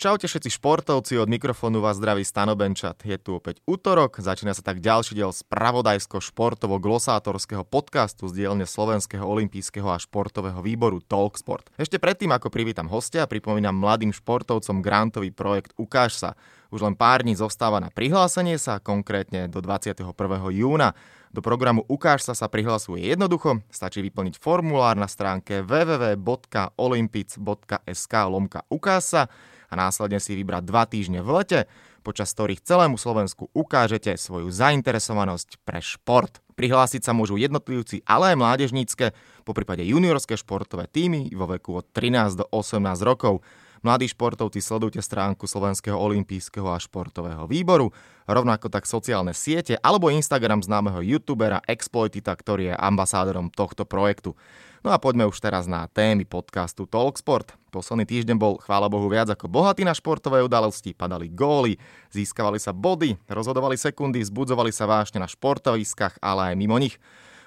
Čaute 0.00 0.32
všetci 0.32 0.56
športovci, 0.56 1.20
od 1.20 1.28
mikrofónu 1.28 1.84
vás 1.84 2.00
zdraví 2.00 2.24
Stano 2.24 2.56
Benčat. 2.56 3.04
Je 3.04 3.20
tu 3.20 3.36
opäť 3.36 3.60
útorok, 3.68 4.16
začína 4.16 4.56
sa 4.56 4.64
tak 4.64 4.80
ďalší 4.80 5.12
diel 5.12 5.28
spravodajsko-športovo-glosátorského 5.28 7.68
podcastu 7.68 8.24
z 8.24 8.40
dielne 8.40 8.64
Slovenského 8.64 9.20
olympijského 9.20 9.84
a 9.92 10.00
športového 10.00 10.64
výboru 10.64 11.04
Talksport. 11.04 11.68
Ešte 11.76 12.00
predtým, 12.00 12.32
ako 12.32 12.48
privítam 12.48 12.88
hostia, 12.88 13.28
pripomínam 13.28 13.76
mladým 13.76 14.16
športovcom 14.16 14.80
grantový 14.80 15.36
projekt 15.36 15.76
Ukáž 15.76 16.16
sa. 16.16 16.32
Už 16.72 16.80
len 16.80 16.96
pár 16.96 17.20
dní 17.20 17.36
zostáva 17.36 17.76
na 17.76 17.92
prihlásenie 17.92 18.56
sa, 18.56 18.80
konkrétne 18.80 19.52
do 19.52 19.60
21. 19.60 20.16
júna. 20.48 20.96
Do 21.28 21.44
programu 21.44 21.84
Ukáž 21.92 22.24
sa 22.24 22.32
sa 22.32 22.48
prihlasuje 22.48 23.04
jednoducho, 23.04 23.60
stačí 23.68 24.00
vyplniť 24.00 24.40
formulár 24.40 24.96
na 24.96 25.12
stránke 25.12 25.60
www.olympic.sk 25.60 28.14
lomka 28.32 28.64
ukáž 28.72 29.04
sa 29.04 29.28
a 29.70 29.78
následne 29.78 30.18
si 30.18 30.34
vybrať 30.34 30.62
dva 30.66 30.84
týždne 30.84 31.22
v 31.22 31.30
lete, 31.40 31.60
počas 32.02 32.34
ktorých 32.34 32.60
celému 32.60 32.98
Slovensku 32.98 33.48
ukážete 33.54 34.18
svoju 34.18 34.50
zainteresovanosť 34.50 35.62
pre 35.62 35.78
šport. 35.78 36.42
Prihlásiť 36.58 37.06
sa 37.06 37.16
môžu 37.16 37.38
jednotlivci, 37.38 38.02
ale 38.04 38.34
aj 38.34 38.40
mládežnícke, 38.42 39.06
po 39.46 39.52
prípade 39.56 39.86
juniorské 39.86 40.36
športové 40.36 40.90
týmy 40.90 41.32
vo 41.32 41.48
veku 41.48 41.80
od 41.80 41.86
13 41.88 42.36
do 42.36 42.44
18 42.52 42.82
rokov. 43.06 43.40
Mladí 43.80 44.12
športovci 44.12 44.60
sledujte 44.60 45.00
stránku 45.00 45.48
Slovenského 45.48 45.96
olympijského 45.96 46.68
a 46.68 46.76
športového 46.76 47.48
výboru, 47.48 47.96
rovnako 48.28 48.68
tak 48.68 48.84
sociálne 48.84 49.32
siete 49.32 49.80
alebo 49.80 50.12
Instagram 50.12 50.60
známeho 50.60 51.00
youtubera 51.00 51.64
Exploitita, 51.64 52.36
ktorý 52.36 52.68
je 52.68 52.74
ambasádorom 52.76 53.48
tohto 53.48 53.88
projektu. 53.88 54.36
No 54.84 54.92
a 54.92 55.00
poďme 55.00 55.24
už 55.24 55.40
teraz 55.40 55.64
na 55.64 55.88
témy 55.88 56.28
podcastu 56.28 56.84
Talksport. 56.84 57.56
Posledný 57.72 58.04
týždeň 58.04 58.36
bol, 58.36 58.60
chvála 58.60 58.92
Bohu, 58.92 59.08
viac 59.08 59.32
ako 59.32 59.48
bohatý 59.48 59.88
na 59.88 59.96
športové 59.96 60.44
udalosti. 60.44 60.92
Padali 60.92 61.32
góly, 61.32 61.80
získavali 62.12 62.60
sa 62.60 62.76
body, 62.76 63.16
rozhodovali 63.32 63.80
sekundy, 63.80 64.20
zbudzovali 64.20 64.76
sa 64.76 64.84
vášne 64.84 65.24
na 65.24 65.28
športoviskách, 65.28 66.20
ale 66.20 66.52
aj 66.52 66.54
mimo 66.60 66.76
nich. 66.76 67.00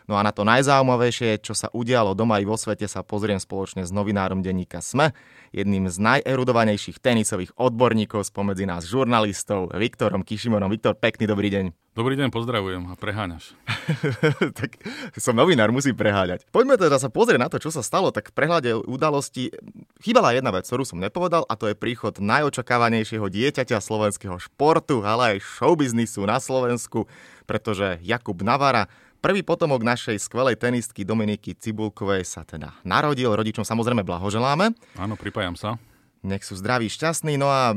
No 0.10 0.20
a 0.20 0.22
na 0.22 0.36
to 0.36 0.44
najzaujímavejšie, 0.44 1.40
čo 1.40 1.56
sa 1.56 1.72
udialo 1.72 2.12
doma 2.12 2.44
i 2.44 2.46
vo 2.46 2.60
svete, 2.60 2.88
sa 2.92 3.06
pozriem 3.06 3.40
spoločne 3.40 3.88
s 3.88 3.92
novinárom 3.96 4.44
denníka 4.44 4.84
SME, 4.84 5.16
jedným 5.56 5.88
z 5.88 5.98
najerudovanejších 6.02 7.00
tenisových 7.00 7.56
odborníkov 7.56 8.28
spomedzi 8.28 8.68
nás 8.68 8.84
žurnalistov, 8.84 9.72
Viktorom 9.72 10.28
Kišimonom. 10.28 10.68
Viktor, 10.68 11.00
pekný 11.00 11.30
dobrý 11.30 11.48
deň. 11.54 11.66
Dobrý 11.94 12.18
deň, 12.18 12.34
pozdravujem 12.34 12.90
a 12.90 12.98
preháňaš. 12.98 13.54
tak 14.60 14.82
som 15.14 15.38
novinár, 15.38 15.70
musím 15.70 15.94
preháňať. 15.94 16.50
Poďme 16.50 16.74
teda 16.74 16.98
sa 16.98 17.06
pozrieť 17.14 17.38
na 17.38 17.54
to, 17.54 17.62
čo 17.62 17.70
sa 17.70 17.86
stalo. 17.86 18.10
Tak 18.10 18.34
v 18.34 18.36
prehľade 18.36 18.74
udalosti 18.90 19.54
chýbala 20.02 20.34
jedna 20.34 20.50
vec, 20.50 20.66
ktorú 20.66 20.90
som 20.90 20.98
nepovedal, 20.98 21.46
a 21.46 21.54
to 21.54 21.70
je 21.70 21.78
príchod 21.78 22.18
najočakávanejšieho 22.18 23.30
dieťaťa 23.30 23.78
slovenského 23.78 24.42
športu, 24.42 25.06
ale 25.06 25.38
aj 25.38 25.46
showbiznisu 25.62 26.26
na 26.26 26.42
Slovensku, 26.42 27.06
pretože 27.46 28.02
Jakub 28.02 28.42
Navara 28.42 28.90
Prvý 29.24 29.40
potomok 29.40 29.88
našej 29.88 30.20
skvelej 30.20 30.60
tenistky 30.60 31.08
Dominiky 31.08 31.56
Cibulkovej 31.56 32.28
sa 32.28 32.44
teda 32.44 32.76
narodil. 32.84 33.32
Rodičom 33.32 33.64
samozrejme 33.64 34.04
blahoželáme. 34.04 34.76
Áno, 35.00 35.16
pripájam 35.16 35.56
sa. 35.56 35.80
Nech 36.28 36.44
sú 36.44 36.60
zdraví, 36.60 36.92
šťastní. 36.92 37.40
No 37.40 37.48
a 37.48 37.72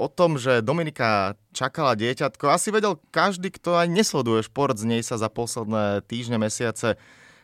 o 0.00 0.08
tom, 0.08 0.40
že 0.40 0.64
Dominika 0.64 1.36
čakala 1.52 1.92
dieťatko, 1.92 2.48
asi 2.48 2.72
vedel 2.72 2.96
každý, 3.12 3.52
kto 3.52 3.84
aj 3.84 3.92
nesleduje 3.92 4.48
šport, 4.48 4.72
z 4.72 4.88
nej 4.88 5.04
sa 5.04 5.20
za 5.20 5.28
posledné 5.28 6.08
týždne, 6.08 6.40
mesiace 6.40 6.96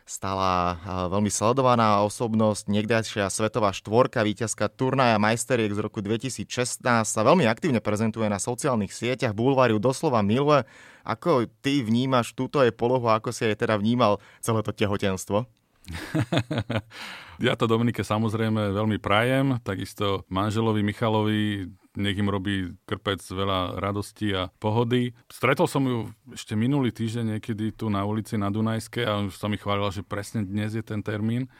stala 0.09 0.81
veľmi 1.13 1.29
sledovaná 1.29 2.01
osobnosť, 2.01 2.65
niekdajšia 2.65 3.29
svetová 3.29 3.69
štvorka, 3.69 4.25
víťazka 4.25 4.65
turnaja 4.73 5.21
majsteriek 5.21 5.69
z 5.69 5.79
roku 5.85 6.01
2016 6.01 6.81
sa 6.81 7.21
veľmi 7.21 7.45
aktívne 7.45 7.77
prezentuje 7.77 8.25
na 8.25 8.41
sociálnych 8.41 8.89
sieťach, 8.89 9.37
bulváriu 9.37 9.77
doslova 9.77 10.25
miluje. 10.25 10.65
Ako 11.05 11.45
ty 11.61 11.85
vnímaš 11.85 12.33
túto 12.33 12.65
jej 12.65 12.73
polohu, 12.73 13.05
ako 13.13 13.29
si 13.29 13.45
jej 13.45 13.53
teda 13.53 13.77
vnímal 13.77 14.17
celé 14.41 14.65
to 14.65 14.73
tehotenstvo? 14.73 15.45
ja 17.45 17.53
to 17.53 17.69
Dominike 17.69 18.01
samozrejme 18.01 18.73
veľmi 18.73 18.97
prajem, 18.97 19.61
takisto 19.61 20.25
manželovi 20.29 20.81
Michalovi 20.81 21.69
nech 21.99 22.15
im 22.15 22.31
robí 22.31 22.73
krpec 22.87 23.19
veľa 23.19 23.77
radosti 23.77 24.31
a 24.31 24.47
pohody. 24.57 25.11
Stretol 25.27 25.67
som 25.67 25.83
ju 25.83 26.07
ešte 26.31 26.55
minulý 26.55 26.95
týždeň 26.95 27.37
niekedy 27.37 27.75
tu 27.75 27.91
na 27.91 28.07
ulici 28.07 28.39
na 28.39 28.47
Dunajskej 28.47 29.03
a 29.03 29.19
už 29.27 29.35
sa 29.35 29.51
mi 29.51 29.59
chválila, 29.59 29.91
že 29.91 30.01
presne 30.01 30.47
dnes 30.47 30.73
je 30.73 30.81
ten 30.81 31.03
termín, 31.03 31.51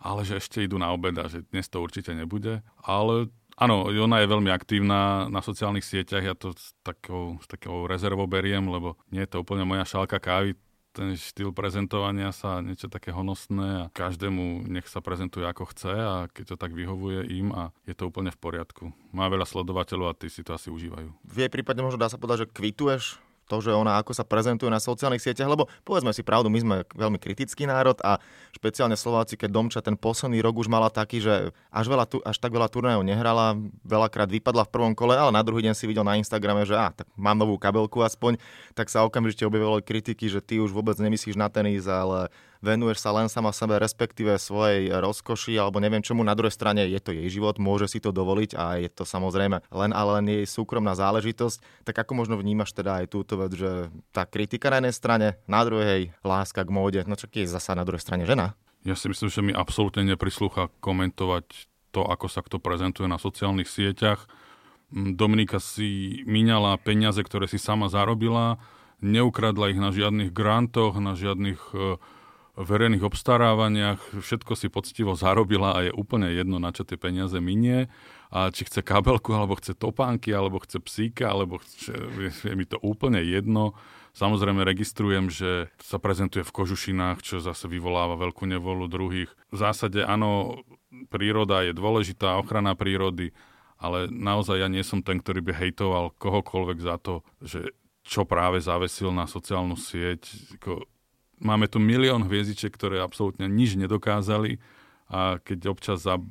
ale 0.00 0.24
že 0.24 0.40
ešte 0.40 0.64
idú 0.64 0.80
na 0.80 0.90
obed 0.90 1.14
a 1.20 1.28
že 1.28 1.44
dnes 1.52 1.68
to 1.68 1.84
určite 1.84 2.16
nebude. 2.16 2.64
Ale 2.80 3.28
Áno, 3.60 3.92
ona 3.92 4.24
je 4.24 4.32
veľmi 4.32 4.48
aktívna 4.48 5.28
na 5.28 5.44
sociálnych 5.44 5.84
sieťach, 5.84 6.24
ja 6.24 6.32
to 6.32 6.56
s 6.56 6.72
takou, 6.80 7.36
s 7.36 7.44
takou 7.44 7.84
rezervou 7.84 8.24
beriem, 8.24 8.64
lebo 8.64 8.96
nie 9.12 9.20
je 9.28 9.30
to 9.36 9.44
úplne 9.44 9.68
moja 9.68 9.84
šálka 9.84 10.16
kávy, 10.16 10.56
ten 10.92 11.16
štýl 11.16 11.56
prezentovania 11.56 12.30
sa 12.30 12.60
niečo 12.60 12.92
také 12.92 13.10
honosné 13.10 13.88
a 13.88 13.90
každému 13.96 14.68
nech 14.68 14.84
sa 14.86 15.00
prezentuje 15.00 15.48
ako 15.48 15.72
chce 15.72 15.92
a 15.96 16.14
keď 16.28 16.54
to 16.54 16.56
tak 16.60 16.76
vyhovuje 16.76 17.24
im 17.32 17.48
a 17.56 17.72
je 17.88 17.96
to 17.96 18.12
úplne 18.12 18.28
v 18.28 18.38
poriadku. 18.38 18.92
Má 19.16 19.26
veľa 19.32 19.48
sledovateľov 19.48 20.12
a 20.12 20.18
tí 20.18 20.28
si 20.28 20.44
to 20.44 20.52
asi 20.52 20.68
užívajú. 20.68 21.08
V 21.24 21.36
jej 21.40 21.50
prípade 21.50 21.80
možno 21.80 21.96
dá 21.96 22.12
sa 22.12 22.20
povedať, 22.20 22.46
že 22.46 22.52
kvituješ 22.52 23.31
to, 23.52 23.60
že 23.60 23.76
ona 23.76 24.00
ako 24.00 24.16
sa 24.16 24.24
prezentuje 24.24 24.72
na 24.72 24.80
sociálnych 24.80 25.20
sieťach, 25.20 25.44
lebo 25.44 25.68
povedzme 25.84 26.16
si 26.16 26.24
pravdu, 26.24 26.48
my 26.48 26.56
sme 26.64 26.76
veľmi 26.96 27.20
kritický 27.20 27.68
národ 27.68 28.00
a 28.00 28.16
špeciálne 28.56 28.96
Slováci, 28.96 29.36
keď 29.36 29.52
Domča 29.52 29.84
ten 29.84 30.00
posledný 30.00 30.40
rok 30.40 30.56
už 30.56 30.72
mala 30.72 30.88
taký, 30.88 31.20
že 31.20 31.52
až, 31.68 31.86
veľa, 31.92 32.08
až 32.24 32.36
tak 32.40 32.56
veľa 32.56 32.72
turnajov 32.72 33.04
nehrala, 33.04 33.60
veľakrát 33.84 34.32
vypadla 34.32 34.64
v 34.64 34.72
prvom 34.72 34.92
kole, 34.96 35.12
ale 35.12 35.28
na 35.28 35.44
druhý 35.44 35.68
deň 35.68 35.76
si 35.76 35.84
videl 35.84 36.08
na 36.08 36.16
Instagrame, 36.16 36.64
že 36.64 36.72
á, 36.72 36.88
tak 36.96 37.04
mám 37.12 37.36
novú 37.36 37.60
kabelku 37.60 38.00
aspoň, 38.00 38.40
tak 38.72 38.88
sa 38.88 39.04
okamžite 39.04 39.44
objavovali 39.44 39.84
kritiky, 39.84 40.32
že 40.32 40.40
ty 40.40 40.56
už 40.56 40.72
vôbec 40.72 40.96
nemyslíš 40.96 41.36
na 41.36 41.52
tenis, 41.52 41.84
ale 41.84 42.32
venuješ 42.62 43.02
sa 43.02 43.10
len 43.10 43.26
sama 43.26 43.50
sebe, 43.50 43.76
respektíve 43.76 44.38
svojej 44.38 44.88
rozkoši 44.88 45.58
alebo 45.58 45.82
neviem 45.82 46.00
čomu. 46.00 46.22
Na 46.22 46.38
druhej 46.38 46.54
strane 46.54 46.86
je 46.86 47.00
to 47.02 47.10
jej 47.10 47.26
život, 47.28 47.58
môže 47.58 47.90
si 47.90 47.98
to 47.98 48.14
dovoliť 48.14 48.54
a 48.54 48.78
je 48.78 48.88
to 48.88 49.02
samozrejme 49.02 49.60
len 49.68 49.90
ale 49.90 50.22
len 50.22 50.26
jej 50.30 50.46
súkromná 50.46 50.94
záležitosť. 50.94 51.84
Tak 51.84 52.06
ako 52.06 52.22
možno 52.22 52.38
vnímaš 52.38 52.70
teda 52.72 53.02
aj 53.02 53.10
túto 53.10 53.34
vec, 53.36 53.52
že 53.52 53.90
tá 54.14 54.24
kritika 54.24 54.70
na 54.70 54.78
jednej 54.80 54.94
strane, 54.94 55.26
na 55.50 55.66
druhej 55.66 56.14
láska 56.22 56.62
k 56.62 56.70
móde, 56.70 57.02
no 57.04 57.18
čo 57.18 57.26
je 57.28 57.50
zasa 57.50 57.74
na 57.74 57.82
druhej 57.82 58.00
strane 58.00 58.24
žena? 58.24 58.54
Ja 58.86 58.94
si 58.94 59.10
myslím, 59.10 59.30
že 59.30 59.42
mi 59.42 59.52
absolútne 59.54 60.06
neprislúcha 60.06 60.70
komentovať 60.82 61.70
to, 61.94 62.02
ako 62.02 62.26
sa 62.26 62.40
kto 62.42 62.58
prezentuje 62.58 63.06
na 63.06 63.20
sociálnych 63.20 63.70
sieťach. 63.70 64.26
Mm, 64.90 65.14
Dominika 65.14 65.62
si 65.62 66.22
míňala 66.26 66.80
peniaze, 66.82 67.22
ktoré 67.22 67.46
si 67.46 67.62
sama 67.62 67.86
zarobila, 67.86 68.58
neukradla 68.98 69.70
ich 69.70 69.78
na 69.78 69.94
žiadnych 69.94 70.34
grantoch, 70.34 70.98
na 70.98 71.14
žiadnych 71.14 71.62
uh, 71.74 72.00
verejných 72.52 73.00
obstarávaniach, 73.00 74.20
všetko 74.20 74.52
si 74.52 74.68
poctivo 74.68 75.16
zarobila 75.16 75.72
a 75.72 75.88
je 75.88 75.92
úplne 75.92 76.28
jedno, 76.28 76.60
na 76.60 76.68
čo 76.68 76.84
tie 76.84 77.00
peniaze 77.00 77.40
minie. 77.40 77.88
A 78.32 78.48
či 78.52 78.64
chce 78.68 78.80
kabelku, 78.84 79.32
alebo 79.32 79.56
chce 79.56 79.76
topánky, 79.76 80.32
alebo 80.32 80.60
chce 80.60 80.80
psíka, 80.80 81.32
alebo 81.32 81.60
chce, 81.60 81.92
je 82.44 82.54
mi 82.56 82.64
to 82.64 82.76
úplne 82.80 83.20
jedno. 83.24 83.76
Samozrejme 84.12 84.64
registrujem, 84.64 85.32
že 85.32 85.72
sa 85.80 85.96
prezentuje 85.96 86.44
v 86.44 86.52
kožušinách, 86.52 87.24
čo 87.24 87.40
zase 87.40 87.68
vyvoláva 87.68 88.20
veľkú 88.20 88.44
nevolu 88.44 88.88
druhých. 88.88 89.32
V 89.52 89.56
zásade 89.56 90.04
áno, 90.04 90.60
príroda 91.08 91.64
je 91.64 91.72
dôležitá, 91.72 92.36
ochrana 92.36 92.76
prírody, 92.76 93.32
ale 93.80 94.12
naozaj 94.12 94.60
ja 94.60 94.68
nie 94.68 94.84
som 94.84 95.00
ten, 95.00 95.20
ktorý 95.20 95.40
by 95.40 95.52
hejtoval 95.56 96.12
kohokoľvek 96.20 96.78
za 96.84 97.00
to, 97.00 97.24
že 97.40 97.72
čo 98.04 98.28
práve 98.28 98.60
zavesil 98.60 99.14
na 99.14 99.24
sociálnu 99.24 99.80
sieť. 99.80 100.28
Máme 101.42 101.66
tu 101.66 101.82
milión 101.82 102.22
hviezdičiek, 102.22 102.70
ktoré 102.70 103.02
absolútne 103.02 103.50
nič 103.50 103.74
nedokázali. 103.74 104.62
A 105.12 105.42
keď 105.42 105.74
občas 105.74 106.06
zab, 106.06 106.24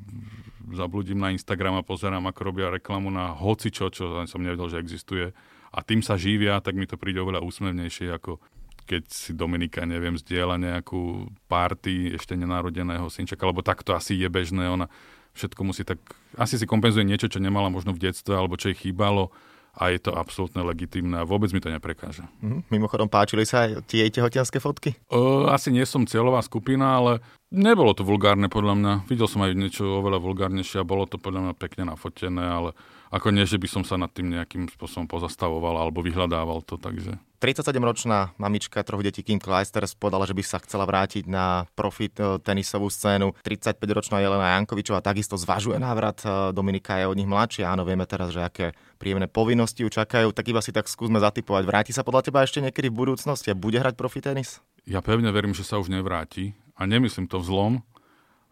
zabludím 0.74 1.22
na 1.22 1.36
Instagram 1.36 1.78
a 1.78 1.86
pozerám, 1.86 2.25
ako 2.31 2.42
robia 2.42 2.74
reklamu 2.74 3.13
na 3.13 3.36
hoci 3.36 3.69
čo, 3.69 3.92
som 3.94 4.42
nevedel, 4.42 4.72
že 4.72 4.81
existuje 4.81 5.36
a 5.72 5.80
tým 5.80 6.04
sa 6.04 6.19
živia, 6.19 6.60
tak 6.60 6.75
mi 6.75 6.90
to 6.90 7.00
príde 7.00 7.24
oveľa 7.24 7.46
úsmevnejšie, 7.46 8.12
ako 8.12 8.44
keď 8.90 9.04
si 9.08 9.31
Dominika, 9.31 9.88
neviem, 9.88 10.19
zdieľa 10.19 10.60
nejakú 10.60 11.31
party 11.48 12.12
ešte 12.18 12.36
nenarodeného 12.36 13.08
synčaka, 13.08 13.48
lebo 13.48 13.63
tak 13.63 13.88
to 13.88 13.96
asi 13.96 14.19
je 14.19 14.28
bežné, 14.28 14.68
ona 14.68 14.92
všetko 15.31 15.62
musí 15.63 15.88
tak, 15.88 16.02
asi 16.36 16.60
si 16.60 16.68
kompenzuje 16.68 17.08
niečo, 17.08 17.31
čo 17.31 17.40
nemala 17.40 17.72
možno 17.72 17.96
v 17.96 18.04
detstve, 18.04 18.36
alebo 18.36 18.60
čo 18.60 18.68
jej 18.68 18.90
chýbalo, 18.90 19.31
a 19.71 19.88
je 19.88 20.00
to 20.03 20.12
absolútne 20.12 20.59
legitimné 20.68 21.23
a 21.23 21.27
vôbec 21.27 21.47
mi 21.56 21.63
to 21.63 21.71
neprekáža. 21.71 22.27
Mm, 22.44 22.68
mimochodom, 22.68 23.07
páčili 23.07 23.47
sa 23.47 23.63
aj 23.63 23.88
tie 23.88 24.03
tehotenské 24.12 24.59
fotky? 24.59 25.00
O, 25.07 25.47
asi 25.47 25.71
nie 25.71 25.88
som 25.88 26.03
cieľová 26.03 26.44
skupina, 26.44 27.00
ale 27.00 27.23
nebolo 27.56 27.95
to 27.95 28.03
vulgárne 28.03 28.51
podľa 28.51 28.75
mňa. 28.75 28.94
Videl 29.07 29.31
som 29.31 29.47
aj 29.47 29.56
niečo 29.56 30.03
oveľa 30.03 30.19
vulgárnejšie 30.19 30.83
a 30.83 30.88
bolo 30.88 31.07
to 31.07 31.15
podľa 31.15 31.50
mňa 31.50 31.53
pekne 31.56 31.88
nafotené, 31.88 32.44
ale 32.44 32.69
ako 33.12 33.28
nie, 33.36 33.44
že 33.44 33.60
by 33.60 33.68
som 33.68 33.84
sa 33.84 34.00
nad 34.00 34.08
tým 34.10 34.31
nejakým 34.31 34.72
spôsobom 34.72 35.06
pozastavoval 35.06 35.75
alebo 35.75 36.00
vyhľadával 36.00 36.63
to, 36.63 36.80
takže 36.80 37.19
37-ročná 37.42 38.38
mamička 38.38 38.86
troch 38.86 39.02
detí 39.02 39.25
Kim 39.25 39.42
Kleisters 39.42 39.98
povedala, 39.98 40.30
že 40.30 40.38
by 40.38 40.44
sa 40.46 40.62
chcela 40.62 40.86
vrátiť 40.86 41.25
na 41.25 41.66
profit 41.74 42.13
e, 42.22 42.38
tenisovú 42.38 42.86
scénu. 42.94 43.34
35-ročná 43.42 44.22
Jelena 44.22 44.62
Jankovičová 44.62 45.02
takisto 45.02 45.42
zvažuje 45.42 45.81
návrat. 45.81 46.22
E, 46.22 46.54
Dominika 46.54 47.02
je 47.02 47.10
od 47.10 47.18
nich 47.18 47.25
mladšia. 47.25 47.74
Áno, 47.74 47.81
vieme 47.81 48.06
teraz, 48.06 48.30
že 48.30 48.46
aké 48.46 48.78
príjemné 49.02 49.25
povinnosti 49.25 49.81
ju 49.81 49.90
čakajú. 49.90 50.30
Tak 50.30 50.54
iba 50.54 50.62
si 50.62 50.69
tak 50.69 50.86
skúsme 50.86 51.18
zatypovať. 51.18 51.66
Vráti 51.66 51.92
sa 51.98 52.06
podľa 52.06 52.30
teba 52.30 52.46
ešte 52.46 52.62
niekedy 52.62 52.94
v 52.94 53.10
budúcnosti 53.10 53.50
a 53.50 53.58
bude 53.58 53.81
hrať 53.81 53.98
profi 53.98 54.22
tenis? 54.22 54.62
Ja 54.86 55.02
pevne 55.02 55.34
verím, 55.34 55.58
že 55.58 55.66
sa 55.66 55.81
už 55.81 55.90
nevráti. 55.90 56.54
A 56.78 56.86
nemyslím 56.86 57.25
to 57.25 57.42
vzlom, 57.42 57.81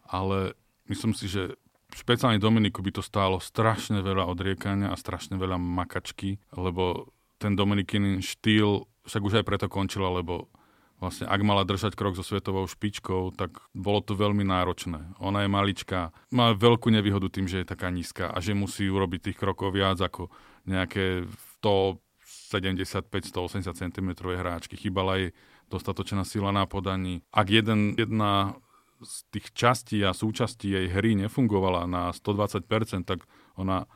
ale 0.02 0.58
myslím 0.90 1.14
si, 1.14 1.30
že 1.30 1.54
špeciálne 1.94 2.42
Dominiku 2.42 2.82
by 2.82 2.98
to 2.98 3.02
stálo 3.02 3.40
strašne 3.42 4.00
veľa 4.00 4.28
odriekania 4.28 4.90
a 4.90 4.98
strašne 4.98 5.36
veľa 5.36 5.58
makačky, 5.58 6.38
lebo 6.54 7.12
ten 7.40 7.56
Dominikin 7.56 8.20
štýl 8.20 8.84
však 9.08 9.24
už 9.24 9.40
aj 9.40 9.48
preto 9.48 9.66
končila, 9.66 10.12
lebo 10.12 10.52
vlastne 11.00 11.24
ak 11.24 11.40
mala 11.40 11.64
držať 11.64 11.96
krok 11.96 12.12
so 12.14 12.20
svetovou 12.20 12.68
špičkou, 12.68 13.32
tak 13.32 13.56
bolo 13.72 14.04
to 14.04 14.12
veľmi 14.12 14.44
náročné. 14.44 15.16
Ona 15.18 15.42
je 15.42 15.48
maličká, 15.48 16.12
má 16.30 16.52
veľkú 16.52 16.92
nevýhodu 16.92 17.32
tým, 17.32 17.48
že 17.48 17.64
je 17.64 17.70
taká 17.72 17.88
nízka 17.88 18.28
a 18.28 18.36
že 18.38 18.52
musí 18.52 18.84
urobiť 18.86 19.32
tých 19.32 19.40
krokov 19.40 19.72
viac 19.72 19.96
ako 19.96 20.28
nejaké 20.68 21.24
175-180 21.64 23.72
cm 23.72 24.10
hráčky. 24.20 24.76
Chýbala 24.76 25.16
jej 25.16 25.32
dostatočná 25.72 26.28
sila 26.28 26.52
na 26.52 26.68
podaní. 26.68 27.24
Ak 27.32 27.48
jeden, 27.48 27.96
jedna 27.96 28.60
z 29.00 29.16
tých 29.32 29.52
častí 29.56 30.04
a 30.04 30.12
súčastí 30.12 30.72
jej 30.72 30.86
hry 30.92 31.16
nefungovala 31.16 31.88
na 31.88 32.12
120%, 32.12 33.08
tak 33.08 33.24
ona 33.56 33.88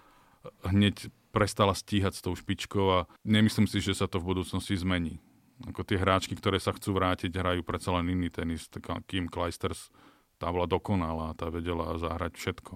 hneď 0.65 1.13
prestala 1.35 1.75
stíhať 1.75 2.15
s 2.15 2.23
tou 2.23 2.33
špičkou 2.37 2.87
a 2.95 2.99
nemyslím 3.27 3.67
si, 3.67 3.83
že 3.83 3.97
sa 3.97 4.07
to 4.07 4.23
v 4.23 4.35
budúcnosti 4.35 4.79
zmení. 4.79 5.19
Ako 5.67 5.87
tie 5.87 5.99
hráčky, 5.99 6.35
ktoré 6.35 6.59
sa 6.59 6.75
chcú 6.75 6.99
vrátiť, 6.99 7.31
hrajú 7.31 7.63
predsa 7.63 7.95
len 7.95 8.11
iný 8.11 8.31
tenis. 8.31 8.67
Taká 8.67 9.03
Kim 9.07 9.31
Kleisters, 9.31 9.91
tá 10.39 10.51
bola 10.51 10.67
dokonalá, 10.67 11.35
tá 11.39 11.51
vedela 11.51 11.95
zahrať 11.95 12.35
všetko. 12.35 12.73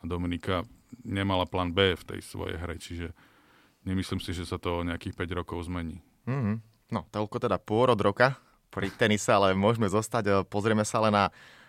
A 0.00 0.02
Dominika 0.04 0.66
nemala 1.06 1.46
plán 1.46 1.70
B 1.70 1.94
v 1.94 2.04
tej 2.04 2.20
svojej 2.22 2.58
hre, 2.58 2.76
čiže 2.78 3.14
nemyslím 3.86 4.18
si, 4.18 4.34
že 4.34 4.46
sa 4.46 4.58
to 4.58 4.82
o 4.82 4.86
nejakých 4.86 5.14
5 5.14 5.38
rokov 5.38 5.70
zmení. 5.70 6.02
Mm-hmm. 6.26 6.56
No, 6.94 7.06
toľko 7.10 7.42
teda 7.42 7.58
pôrod 7.58 7.98
roka 7.98 8.38
pri 8.70 8.90
tenise, 8.94 9.30
ale 9.30 9.54
môžeme 9.54 9.86
zostať. 9.90 10.46
Pozrieme 10.46 10.82
sa 10.86 11.02
ale 11.02 11.10
na 11.10 11.24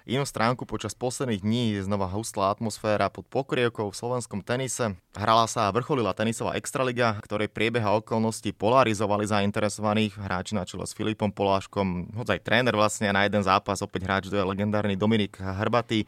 Inú 0.08 0.24
stránku 0.24 0.64
počas 0.64 0.96
posledných 0.96 1.44
dní 1.44 1.64
je 1.76 1.84
znova 1.84 2.08
hustlá 2.08 2.56
atmosféra 2.56 3.12
pod 3.12 3.28
pokrievkou 3.28 3.92
v 3.92 4.00
slovenskom 4.00 4.40
tenise. 4.40 4.96
Hrala 5.12 5.44
sa 5.52 5.68
a 5.68 5.74
vrcholila 5.76 6.16
tenisová 6.16 6.56
extraliga, 6.56 7.20
ktorej 7.20 7.52
priebeh 7.52 7.84
a 7.84 8.00
okolnosti 8.00 8.48
polarizovali 8.56 9.28
zainteresovaných 9.28 10.16
hráči 10.16 10.56
na 10.56 10.64
čele 10.64 10.88
s 10.88 10.96
Filipom 10.96 11.28
Poláškom, 11.28 12.16
hoď 12.16 12.40
aj 12.40 12.42
tréner 12.48 12.72
vlastne 12.72 13.12
na 13.12 13.28
jeden 13.28 13.44
zápas, 13.44 13.84
opäť 13.84 14.08
hráč, 14.08 14.24
to 14.32 14.40
je 14.40 14.48
legendárny 14.48 14.96
Dominik 14.96 15.44
Hrbatý. 15.44 16.08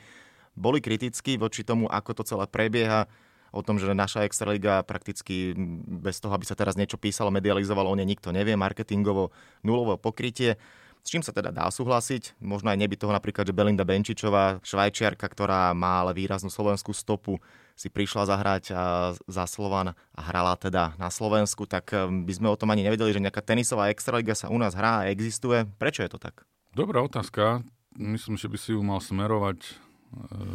Boli 0.55 0.79
kritickí 0.79 1.35
voči 1.35 1.67
tomu, 1.67 1.91
ako 1.91 2.23
to 2.23 2.23
celé 2.23 2.47
prebieha 2.47 3.03
o 3.51 3.59
tom, 3.59 3.83
že 3.83 3.91
naša 3.91 4.23
Extraliga 4.23 4.79
prakticky 4.79 5.51
bez 5.99 6.23
toho, 6.23 6.31
aby 6.31 6.47
sa 6.47 6.55
teraz 6.55 6.79
niečo 6.79 6.95
písalo, 6.95 7.35
medializovalo, 7.35 7.91
o 7.91 7.97
nej 7.99 8.07
nikto 8.07 8.31
nevie, 8.31 8.55
marketingovo 8.55 9.35
nulové 9.59 9.99
pokrytie. 9.99 10.55
S 11.09 11.17
čím 11.17 11.25
sa 11.25 11.33
teda 11.33 11.49
dá 11.49 11.65
súhlasiť? 11.65 12.37
Možno 12.37 12.69
aj 12.69 12.77
neby 12.77 12.93
toho 12.93 13.09
napríklad, 13.09 13.41
že 13.41 13.57
Belinda 13.57 13.81
Benčičová, 13.81 14.61
švajčiarka, 14.61 15.25
ktorá 15.25 15.73
má 15.73 16.05
ale 16.05 16.13
výraznú 16.13 16.53
slovenskú 16.53 16.93
stopu, 16.93 17.41
si 17.73 17.89
prišla 17.89 18.29
zahrať 18.29 18.69
za 19.25 19.45
Slovan 19.49 19.97
a 19.97 20.21
hrala 20.21 20.53
teda 20.53 20.93
na 21.01 21.09
Slovensku, 21.09 21.65
tak 21.65 21.89
um, 21.97 22.29
by 22.29 22.33
sme 22.37 22.53
o 22.53 22.59
tom 22.61 22.69
ani 22.69 22.85
nevedeli, 22.85 23.09
že 23.09 23.25
nejaká 23.25 23.41
tenisová 23.41 23.89
extraliga 23.89 24.37
sa 24.37 24.53
u 24.53 24.61
nás 24.61 24.77
hrá 24.77 25.01
a 25.01 25.09
existuje. 25.09 25.65
Prečo 25.81 26.05
je 26.05 26.13
to 26.13 26.21
tak? 26.21 26.45
Dobrá 26.77 27.01
otázka. 27.01 27.65
Myslím, 27.97 28.37
že 28.37 28.45
by 28.45 28.57
si 28.61 28.77
ju 28.77 28.81
mal 28.85 29.01
smerovať 29.01 29.65
e, 29.65 29.71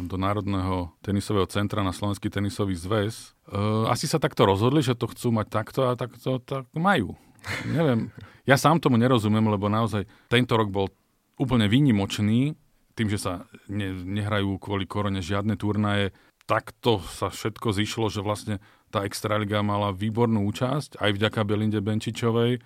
do 0.07 0.15
Národného 0.15 0.95
tenisového 1.03 1.51
centra 1.51 1.83
na 1.83 1.91
Slovenský 1.91 2.31
tenisový 2.31 2.79
zväz. 2.79 3.35
E, 3.51 3.59
asi 3.91 4.07
sa 4.07 4.23
takto 4.23 4.47
rozhodli, 4.47 4.79
že 4.79 4.95
to 4.95 5.11
chcú 5.11 5.35
mať 5.35 5.51
takto 5.51 5.83
a 5.83 5.99
takto 5.99 6.39
tak 6.39 6.71
majú. 6.71 7.19
Neviem, 7.65 8.09
ja 8.45 8.55
sám 8.57 8.81
tomu 8.81 8.97
nerozumiem, 8.97 9.45
lebo 9.49 9.69
naozaj 9.69 10.05
tento 10.29 10.53
rok 10.57 10.69
bol 10.69 10.87
úplne 11.35 11.65
výnimočný, 11.65 12.53
tým, 12.95 13.07
že 13.11 13.19
sa 13.19 13.33
ne, 13.67 13.91
nehrajú 13.91 14.55
kvôli 14.55 14.87
korone 14.87 15.19
žiadne 15.19 15.59
turnaje, 15.59 16.15
takto 16.47 17.01
sa 17.03 17.33
všetko 17.33 17.75
zišlo, 17.75 18.07
že 18.07 18.23
vlastne 18.23 18.63
tá 18.93 19.03
Extraliga 19.03 19.59
mala 19.65 19.91
výbornú 19.91 20.47
účasť, 20.47 21.01
aj 21.01 21.11
vďaka 21.17 21.41
Belinde 21.43 21.81
Benčičovej. 21.83 22.63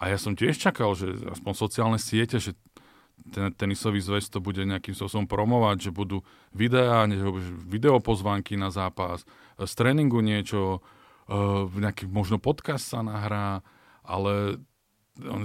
A 0.00 0.02
ja 0.08 0.16
som 0.16 0.32
tiež 0.38 0.56
čakal, 0.56 0.96
že 0.96 1.12
aspoň 1.28 1.52
sociálne 1.52 1.98
siete, 2.00 2.40
že 2.40 2.56
ten 3.32 3.50
tenisový 3.52 3.98
zväz 3.98 4.28
to 4.28 4.44
bude 4.44 4.60
nejakým 4.60 4.92
spôsobom 4.92 5.26
promovať, 5.26 5.88
že 5.88 5.90
budú 5.90 6.22
videá, 6.52 7.08
videopozvánky 7.66 8.54
na 8.60 8.68
zápas, 8.68 9.24
z 9.56 9.72
tréningu 9.72 10.20
niečo, 10.20 10.84
uh, 11.26 11.64
nejaký 11.72 12.06
možno 12.12 12.36
podcast 12.36 12.84
sa 12.84 13.00
nahrá, 13.00 13.64
ale 14.06 14.62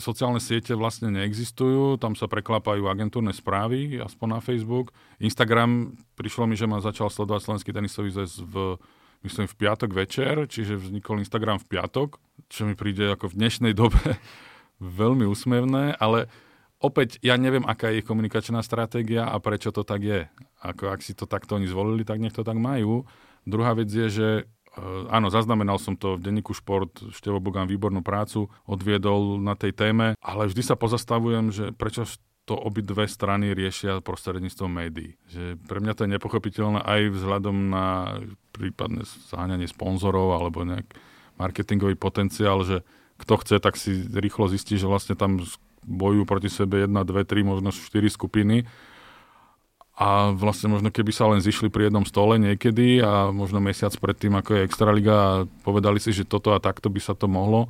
sociálne 0.04 0.44
siete 0.44 0.76
vlastne 0.76 1.08
neexistujú, 1.16 1.96
tam 1.96 2.14
sa 2.20 2.28
preklápajú 2.28 2.92
agentúrne 2.92 3.32
správy, 3.32 4.04
aspoň 4.04 4.28
na 4.28 4.40
Facebook. 4.44 4.92
Instagram, 5.24 5.96
prišlo 6.20 6.44
mi, 6.44 6.60
že 6.60 6.68
ma 6.68 6.84
začal 6.84 7.08
sledovať 7.08 7.48
Slovenský 7.48 7.72
tenisový 7.72 8.12
zväz 8.12 8.44
v, 8.44 8.76
myslím, 9.24 9.48
v 9.48 9.56
piatok 9.56 9.96
večer, 9.96 10.44
čiže 10.52 10.76
vznikol 10.76 11.24
Instagram 11.24 11.64
v 11.64 11.70
piatok, 11.72 12.20
čo 12.52 12.68
mi 12.68 12.76
príde 12.76 13.16
ako 13.16 13.32
v 13.32 13.38
dnešnej 13.40 13.74
dobe 13.82 14.20
veľmi 14.84 15.24
úsmevné, 15.24 15.96
ale 15.96 16.28
opäť 16.82 17.22
ja 17.24 17.40
neviem, 17.40 17.64
aká 17.64 17.94
je 17.94 18.04
ich 18.04 18.08
komunikačná 18.08 18.60
stratégia 18.66 19.30
a 19.30 19.40
prečo 19.40 19.72
to 19.72 19.88
tak 19.88 20.04
je. 20.04 20.28
Ako 20.60 20.92
ak 20.92 21.00
si 21.00 21.16
to 21.16 21.30
takto 21.30 21.56
oni 21.56 21.70
zvolili, 21.70 22.04
tak 22.04 22.20
nech 22.20 22.36
to 22.36 22.44
tak 22.44 22.60
majú. 22.60 23.08
Druhá 23.48 23.74
vec 23.74 23.90
je, 23.90 24.08
že 24.10 24.28
áno, 25.12 25.28
zaznamenal 25.28 25.78
som 25.78 26.00
to 26.00 26.16
v 26.16 26.24
denníku 26.24 26.56
Šport, 26.56 27.12
Števo 27.12 27.44
Bogan 27.44 27.68
výbornú 27.68 28.00
prácu 28.00 28.48
odviedol 28.64 29.40
na 29.42 29.56
tej 29.60 29.76
téme, 29.76 30.16
ale 30.24 30.48
vždy 30.48 30.64
sa 30.64 30.76
pozastavujem, 30.80 31.52
že 31.52 31.66
prečo 31.76 32.08
to 32.50 32.58
obidve 32.58 33.06
strany 33.06 33.54
riešia 33.54 34.02
prostredníctvom 34.02 34.72
médií. 34.72 35.16
Že 35.30 35.62
pre 35.62 35.78
mňa 35.78 35.94
to 35.94 36.04
je 36.04 36.14
nepochopiteľné 36.18 36.80
aj 36.82 37.02
vzhľadom 37.14 37.70
na 37.70 38.18
prípadne 38.52 39.06
zaháňanie 39.30 39.70
sponzorov 39.70 40.34
alebo 40.34 40.66
nejak 40.66 40.90
marketingový 41.38 41.96
potenciál, 41.96 42.66
že 42.66 42.82
kto 43.22 43.34
chce, 43.46 43.56
tak 43.62 43.78
si 43.78 43.94
rýchlo 44.10 44.50
zistí, 44.50 44.82
že 44.82 44.90
vlastne 44.90 45.14
tam 45.14 45.38
bojujú 45.86 46.26
proti 46.26 46.50
sebe 46.50 46.86
jedna, 46.86 47.06
dve, 47.06 47.26
tri, 47.26 47.46
možno 47.46 47.70
štyri 47.70 48.10
skupiny 48.10 48.66
a 49.96 50.32
vlastne 50.32 50.72
možno 50.72 50.88
keby 50.88 51.12
sa 51.12 51.28
len 51.28 51.44
zišli 51.44 51.68
pri 51.68 51.92
jednom 51.92 52.08
stole 52.08 52.40
niekedy 52.40 53.04
a 53.04 53.30
možno 53.30 53.60
mesiac 53.60 53.92
predtým, 53.92 54.34
ako 54.40 54.56
je 54.56 54.66
Extraliga 54.66 55.16
a 55.16 55.32
povedali 55.68 56.00
si, 56.00 56.16
že 56.16 56.24
toto 56.24 56.56
a 56.56 56.64
takto 56.64 56.88
by 56.88 57.00
sa 57.04 57.12
to 57.12 57.28
mohlo, 57.28 57.68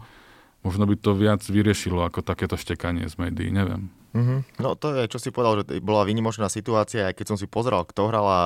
možno 0.62 0.86
by 0.86 0.96
to 0.96 1.18
viac 1.18 1.42
vyriešilo 1.42 2.06
ako 2.06 2.22
takéto 2.22 2.56
štekanie 2.56 3.10
z 3.10 3.16
médií, 3.18 3.50
neviem. 3.50 3.90
Mm-hmm. 4.12 4.60
No 4.60 4.76
to 4.76 4.92
je, 4.92 5.08
čo 5.08 5.18
si 5.24 5.32
povedal, 5.32 5.64
že 5.64 5.80
bola 5.80 6.04
výnimočná 6.04 6.52
situácia, 6.52 7.10
aj 7.10 7.16
keď 7.16 7.26
som 7.32 7.38
si 7.40 7.48
pozrel, 7.48 7.82
kto 7.88 8.12
hral 8.12 8.28
a 8.28 8.42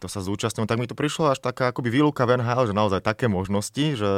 kto 0.00 0.08
sa 0.08 0.24
zúčastnil, 0.24 0.64
tak 0.64 0.80
mi 0.80 0.88
to 0.88 0.96
prišlo 0.96 1.30
až 1.30 1.38
taká 1.44 1.68
akoby 1.68 1.92
výluka 1.92 2.24
v 2.24 2.40
že 2.40 2.74
naozaj 2.74 3.04
také 3.04 3.28
možnosti, 3.28 4.00
že 4.00 4.10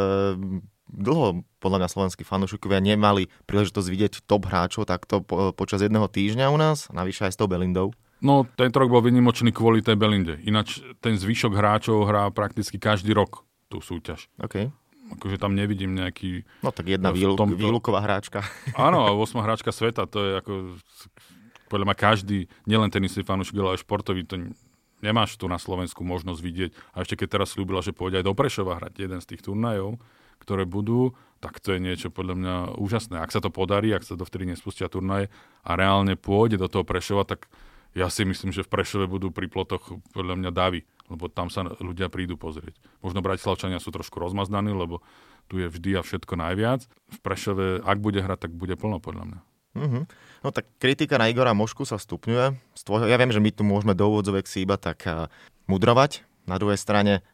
dlho 0.86 1.42
podľa 1.58 1.78
mňa 1.82 1.88
slovenskí 1.90 2.22
fanúšikovia 2.22 2.78
nemali 2.78 3.26
príležitosť 3.50 3.88
vidieť 3.90 4.12
top 4.24 4.46
hráčov 4.46 4.86
takto 4.86 5.18
po, 5.18 5.50
počas 5.50 5.82
jedného 5.82 6.06
týždňa 6.06 6.46
u 6.54 6.58
nás, 6.60 6.86
navyše 6.94 7.26
aj 7.26 7.32
s 7.34 7.38
tou 7.42 7.50
Belindou. 7.50 7.90
No, 8.24 8.48
tento 8.56 8.80
rok 8.80 8.88
bol 8.88 9.04
vynimočný 9.04 9.52
kvôli 9.52 9.84
tej 9.84 10.00
Belinde. 10.00 10.40
Ináč 10.48 10.80
ten 11.04 11.12
zvyšok 11.12 11.52
hráčov 11.52 12.08
hrá 12.08 12.32
prakticky 12.32 12.80
každý 12.80 13.12
rok 13.12 13.44
tú 13.68 13.84
súťaž. 13.84 14.32
OK. 14.40 14.72
Akože 15.20 15.36
tam 15.36 15.52
nevidím 15.52 15.92
nejaký... 15.92 16.48
No 16.64 16.72
tak 16.72 16.88
jedna 16.88 17.12
výluk, 17.12 17.36
tom, 17.36 17.52
výluková 17.52 18.00
hráčka. 18.00 18.40
Áno, 18.72 19.04
a 19.04 19.12
8 19.20 19.44
hráčka 19.44 19.68
sveta, 19.68 20.08
to 20.08 20.18
je 20.24 20.30
ako... 20.40 20.52
Podľa 21.68 21.84
ma 21.84 21.92
každý, 21.92 22.48
nielen 22.64 22.88
tenisový 22.88 23.28
fanúšik, 23.28 23.60
ale 23.60 23.76
aj 23.76 23.84
športový, 23.84 24.24
to 24.24 24.40
nemáš 25.04 25.36
tu 25.36 25.44
na 25.44 25.60
Slovensku 25.60 26.00
možnosť 26.00 26.40
vidieť. 26.40 26.70
A 26.96 27.04
ešte 27.04 27.20
keď 27.20 27.40
teraz 27.40 27.52
slúbila, 27.52 27.84
že 27.84 27.92
pôjde 27.92 28.24
aj 28.24 28.26
do 28.28 28.32
Prešova 28.32 28.80
hrať 28.80 29.04
jeden 29.04 29.20
z 29.20 29.28
tých 29.36 29.44
turnajov, 29.44 30.00
ktoré 30.40 30.64
budú, 30.64 31.12
tak 31.44 31.60
to 31.60 31.76
je 31.76 31.80
niečo 31.80 32.08
podľa 32.08 32.34
mňa 32.40 32.54
úžasné. 32.80 33.20
Ak 33.20 33.32
sa 33.32 33.44
to 33.44 33.52
podarí, 33.52 33.92
ak 33.92 34.04
sa 34.04 34.16
dovtedy 34.16 34.48
nespustia 34.48 34.88
turnaje 34.88 35.28
a 35.60 35.76
reálne 35.76 36.16
pôjde 36.16 36.56
do 36.56 36.72
toho 36.72 36.88
Prešova, 36.88 37.28
tak 37.28 37.52
ja 37.94 38.10
si 38.10 38.26
myslím, 38.26 38.50
že 38.50 38.66
v 38.66 38.72
Prešove 38.74 39.06
budú 39.06 39.30
pri 39.30 39.46
plotoch 39.46 40.02
podľa 40.10 40.34
mňa 40.34 40.50
davy, 40.50 40.82
lebo 41.06 41.30
tam 41.30 41.46
sa 41.48 41.62
ľudia 41.62 42.10
prídu 42.10 42.34
pozrieť. 42.34 42.74
Možno 43.00 43.22
Bratislavčania 43.22 43.78
sú 43.78 43.94
trošku 43.94 44.18
rozmaznaní, 44.18 44.74
lebo 44.74 45.00
tu 45.46 45.62
je 45.62 45.70
vždy 45.70 45.98
a 45.98 46.02
všetko 46.02 46.34
najviac. 46.34 46.86
V 46.86 47.18
Prešove, 47.22 47.86
ak 47.86 47.98
bude 48.02 48.18
hrať, 48.18 48.50
tak 48.50 48.52
bude 48.52 48.74
plno 48.74 48.98
podľa 48.98 49.24
mňa. 49.30 49.40
Mm-hmm. 49.74 50.02
No 50.46 50.48
tak 50.54 50.70
kritika 50.78 51.18
na 51.18 51.30
Igora 51.30 51.54
Mošku 51.54 51.82
sa 51.86 51.98
stupňuje. 51.98 52.54
Z 52.78 52.82
tvojho, 52.86 53.06
ja 53.10 53.18
viem, 53.18 53.34
že 53.34 53.42
my 53.42 53.50
tu 53.50 53.66
môžeme 53.66 53.94
do 53.94 54.06
úvodzovek 54.06 54.46
si 54.46 54.62
iba 54.62 54.78
tak 54.78 55.02
uh, 55.06 55.26
mudrovať. 55.66 56.26
Na 56.46 56.58
druhej 56.58 56.78
strane 56.78 57.26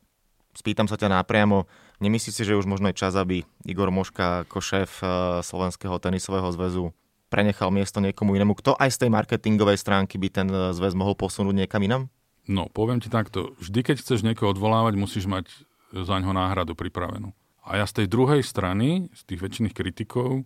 spýtam 0.56 0.88
sa 0.88 0.96
ťa 0.96 1.12
napriamo, 1.20 1.68
Nemyslíte 2.00 2.32
si, 2.32 2.48
že 2.48 2.56
už 2.56 2.64
možno 2.64 2.88
je 2.88 2.96
čas, 2.96 3.12
aby 3.12 3.44
Igor 3.68 3.92
Moška 3.92 4.48
ako 4.48 4.58
šéf 4.64 5.04
uh, 5.04 5.44
Slovenského 5.44 6.00
tenisového 6.00 6.48
zväzu 6.48 6.96
prenechal 7.30 7.70
miesto 7.70 8.02
niekomu 8.02 8.34
inému, 8.34 8.58
kto 8.58 8.74
aj 8.74 8.90
z 8.90 9.06
tej 9.06 9.10
marketingovej 9.14 9.78
stránky 9.78 10.18
by 10.18 10.28
ten 10.28 10.48
uh, 10.50 10.74
zväz 10.74 10.98
mohol 10.98 11.14
posunúť 11.14 11.64
niekam 11.64 11.80
inam? 11.80 12.02
No, 12.50 12.66
poviem 12.66 12.98
ti 12.98 13.06
takto. 13.06 13.54
Vždy, 13.62 13.86
keď 13.86 13.96
chceš 14.02 14.26
niekoho 14.26 14.50
odvolávať, 14.50 14.98
musíš 14.98 15.30
mať 15.30 15.46
za 15.94 16.18
ňo 16.18 16.34
náhradu 16.34 16.74
pripravenú. 16.74 17.30
A 17.62 17.78
ja 17.78 17.86
z 17.86 18.02
tej 18.02 18.06
druhej 18.10 18.42
strany, 18.42 19.06
z 19.14 19.22
tých 19.30 19.40
väčšiných 19.40 19.76
kritikov, 19.76 20.42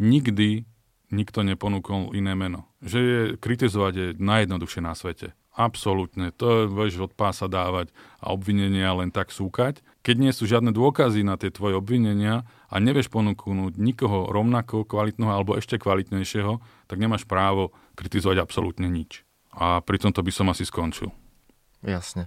nikdy 0.00 0.64
nikto 1.12 1.44
neponúkol 1.44 2.16
iné 2.16 2.32
meno. 2.32 2.66
Že 2.80 2.98
je 2.98 3.20
kritizovať 3.36 3.92
je 3.94 4.06
najjednoduchšie 4.16 4.80
na 4.80 4.96
svete. 4.96 5.36
Absolútne. 5.54 6.34
To 6.42 6.66
vieš 6.66 7.06
od 7.06 7.14
pása 7.14 7.46
dávať 7.46 7.94
a 8.18 8.34
obvinenia 8.34 8.90
len 8.90 9.14
tak 9.14 9.30
súkať. 9.30 9.86
Keď 10.02 10.16
nie 10.18 10.34
sú 10.34 10.50
žiadne 10.50 10.74
dôkazy 10.74 11.22
na 11.22 11.38
tie 11.38 11.54
tvoje 11.54 11.78
obvinenia 11.78 12.42
a 12.66 12.76
nevieš 12.82 13.06
ponúknuť 13.14 13.78
nikoho 13.78 14.26
rovnako 14.34 14.82
kvalitného 14.82 15.30
alebo 15.30 15.54
ešte 15.54 15.78
kvalitnejšieho, 15.78 16.58
tak 16.90 16.98
nemáš 16.98 17.22
právo 17.30 17.70
kritizovať 17.94 18.42
absolútne 18.42 18.90
nič. 18.90 19.22
A 19.54 19.78
pri 19.78 20.02
tomto 20.02 20.26
by 20.26 20.32
som 20.34 20.50
asi 20.50 20.66
skončil. 20.66 21.14
Jasne. 21.86 22.26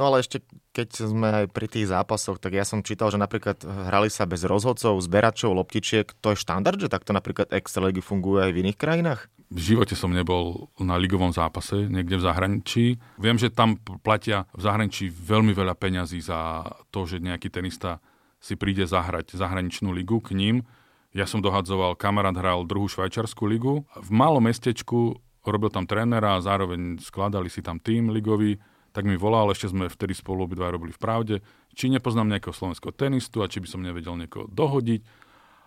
No 0.00 0.08
ale 0.08 0.24
ešte 0.24 0.40
keď 0.72 0.88
sme 1.04 1.28
aj 1.44 1.46
pri 1.52 1.68
tých 1.68 1.92
zápasoch, 1.92 2.40
tak 2.40 2.56
ja 2.56 2.64
som 2.64 2.80
čítal, 2.80 3.12
že 3.12 3.20
napríklad 3.20 3.60
hrali 3.60 4.08
sa 4.08 4.24
bez 4.24 4.48
rozhodcov, 4.48 4.96
zberačov, 5.04 5.52
loptičiek. 5.52 6.08
To 6.24 6.32
je 6.32 6.40
štandard, 6.40 6.80
že 6.80 6.88
takto 6.88 7.12
napríklad 7.12 7.52
extraligy 7.52 8.00
funguje 8.00 8.48
aj 8.48 8.52
v 8.56 8.60
iných 8.64 8.80
krajinách? 8.80 9.28
V 9.52 9.60
živote 9.60 9.92
som 9.92 10.08
nebol 10.08 10.72
na 10.80 10.96
ligovom 10.96 11.28
zápase 11.28 11.84
niekde 11.84 12.16
v 12.16 12.24
zahraničí. 12.24 12.84
Viem, 13.20 13.36
že 13.36 13.52
tam 13.52 13.76
platia 14.00 14.48
v 14.56 14.64
zahraničí 14.64 15.12
veľmi 15.12 15.52
veľa 15.52 15.76
peňazí 15.76 16.24
za 16.24 16.64
to, 16.88 17.04
že 17.04 17.20
nejaký 17.20 17.52
tenista 17.52 18.00
si 18.40 18.56
príde 18.56 18.88
zahrať 18.88 19.36
zahraničnú 19.36 19.92
ligu 19.92 20.24
k 20.24 20.32
ním. 20.32 20.64
Ja 21.12 21.28
som 21.28 21.44
dohadzoval, 21.44 22.00
kamarát 22.00 22.32
hral 22.32 22.64
druhú 22.64 22.88
švajčarskú 22.88 23.44
ligu. 23.44 23.84
V 23.92 24.08
malom 24.08 24.40
mestečku 24.40 25.20
robil 25.44 25.68
tam 25.68 25.84
trénera 25.84 26.40
a 26.40 26.44
zároveň 26.44 26.96
skladali 27.04 27.52
si 27.52 27.60
tam 27.60 27.76
tým 27.76 28.08
ligový 28.08 28.56
tak 28.92 29.08
mi 29.08 29.16
volal, 29.16 29.48
ešte 29.48 29.72
sme 29.72 29.88
vtedy 29.88 30.12
spolu 30.12 30.44
obidva 30.44 30.68
robili 30.68 30.92
v 30.92 31.00
Pravde, 31.00 31.34
či 31.72 31.88
nepoznám 31.88 32.28
nejakého 32.28 32.52
slovenského 32.52 32.92
tenistu 32.92 33.40
a 33.40 33.48
či 33.48 33.64
by 33.64 33.68
som 33.68 33.80
nevedel 33.80 34.20
niekoho 34.20 34.46
dohodiť. 34.52 35.00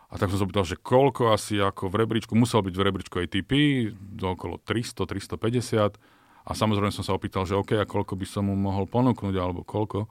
A 0.09 0.21
tak 0.21 0.29
som 0.29 0.37
sa 0.41 0.45
opýtal, 0.45 0.65
že 0.67 0.77
koľko 0.77 1.33
asi 1.33 1.57
ako 1.57 1.89
v 1.89 2.05
rebríčku, 2.05 2.37
musel 2.37 2.61
byť 2.61 2.75
v 2.77 2.85
rebríčku 2.85 3.15
ATP, 3.17 3.51
do 3.93 4.37
okolo 4.37 4.61
300, 4.61 5.05
350. 5.05 5.97
A 6.45 6.51
samozrejme 6.53 6.93
som 6.93 7.01
sa 7.01 7.17
opýtal, 7.17 7.49
že 7.49 7.57
OK, 7.57 7.73
a 7.73 7.89
koľko 7.89 8.13
by 8.13 8.25
som 8.29 8.45
mu 8.45 8.53
mohol 8.53 8.85
ponúknuť, 8.85 9.33
alebo 9.33 9.65
koľko. 9.65 10.05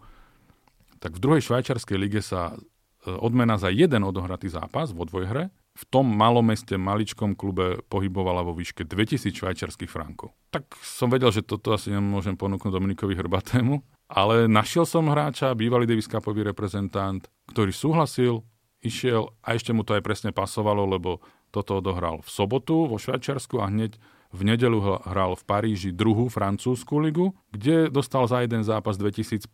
Tak 0.99 1.15
v 1.15 1.23
druhej 1.23 1.43
švajčarskej 1.47 1.95
lige 1.95 2.21
sa 2.25 2.59
e, 2.59 3.15
odmena 3.15 3.55
za 3.55 3.71
jeden 3.71 4.03
odohratý 4.03 4.51
zápas 4.51 4.91
vo 4.91 5.07
dvojhre 5.07 5.55
v 5.75 5.85
tom 5.91 6.07
malom 6.07 6.47
meste, 6.47 6.79
maličkom 6.79 7.35
klube 7.35 7.83
pohybovala 7.91 8.47
vo 8.47 8.55
výške 8.55 8.87
2000 8.87 9.35
švajčarských 9.35 9.91
frankov. 9.91 10.31
Tak 10.55 10.71
som 10.79 11.11
vedel, 11.11 11.35
že 11.35 11.43
toto 11.43 11.75
asi 11.75 11.91
nemôžem 11.91 12.39
ponúknuť 12.39 12.71
Dominikovi 12.71 13.19
Hrbatému, 13.19 13.83
ale 14.07 14.47
našiel 14.47 14.87
som 14.87 15.11
hráča, 15.11 15.51
bývalý 15.59 15.91
Davis 15.91 16.07
Cupový 16.07 16.47
reprezentant, 16.47 17.27
ktorý 17.51 17.75
súhlasil, 17.75 18.47
išiel 18.85 19.33
a 19.41 19.57
ešte 19.57 19.73
mu 19.73 19.83
to 19.83 19.97
aj 19.97 20.05
presne 20.05 20.31
pasovalo, 20.31 20.85
lebo 20.85 21.25
toto 21.49 21.81
odohral 21.81 22.21
v 22.21 22.29
sobotu 22.29 22.85
vo 22.85 23.01
Švajčiarsku 23.01 23.59
a 23.59 23.73
hneď 23.73 23.97
v 24.35 24.41
nedelu 24.43 25.01
hral 25.07 25.39
v 25.39 25.47
Paríži 25.47 25.91
druhú 25.95 26.27
francúzskú 26.27 26.99
ligu, 26.99 27.33
kde 27.55 27.89
dostal 27.89 28.27
za 28.27 28.43
jeden 28.43 28.67
zápas 28.67 28.99
2500 28.99 29.47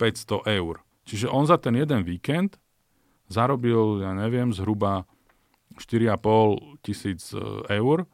eur. 0.49 0.81
Čiže 1.05 1.29
on 1.29 1.45
za 1.45 1.61
ten 1.61 1.77
jeden 1.77 2.01
víkend 2.03 2.57
zarobil, 3.29 4.03
ja 4.03 4.17
neviem, 4.17 4.51
zhruba 4.51 5.05
4,5 5.79 6.83
tisíc 6.83 7.31
e, 7.31 7.39
eur, 7.77 8.09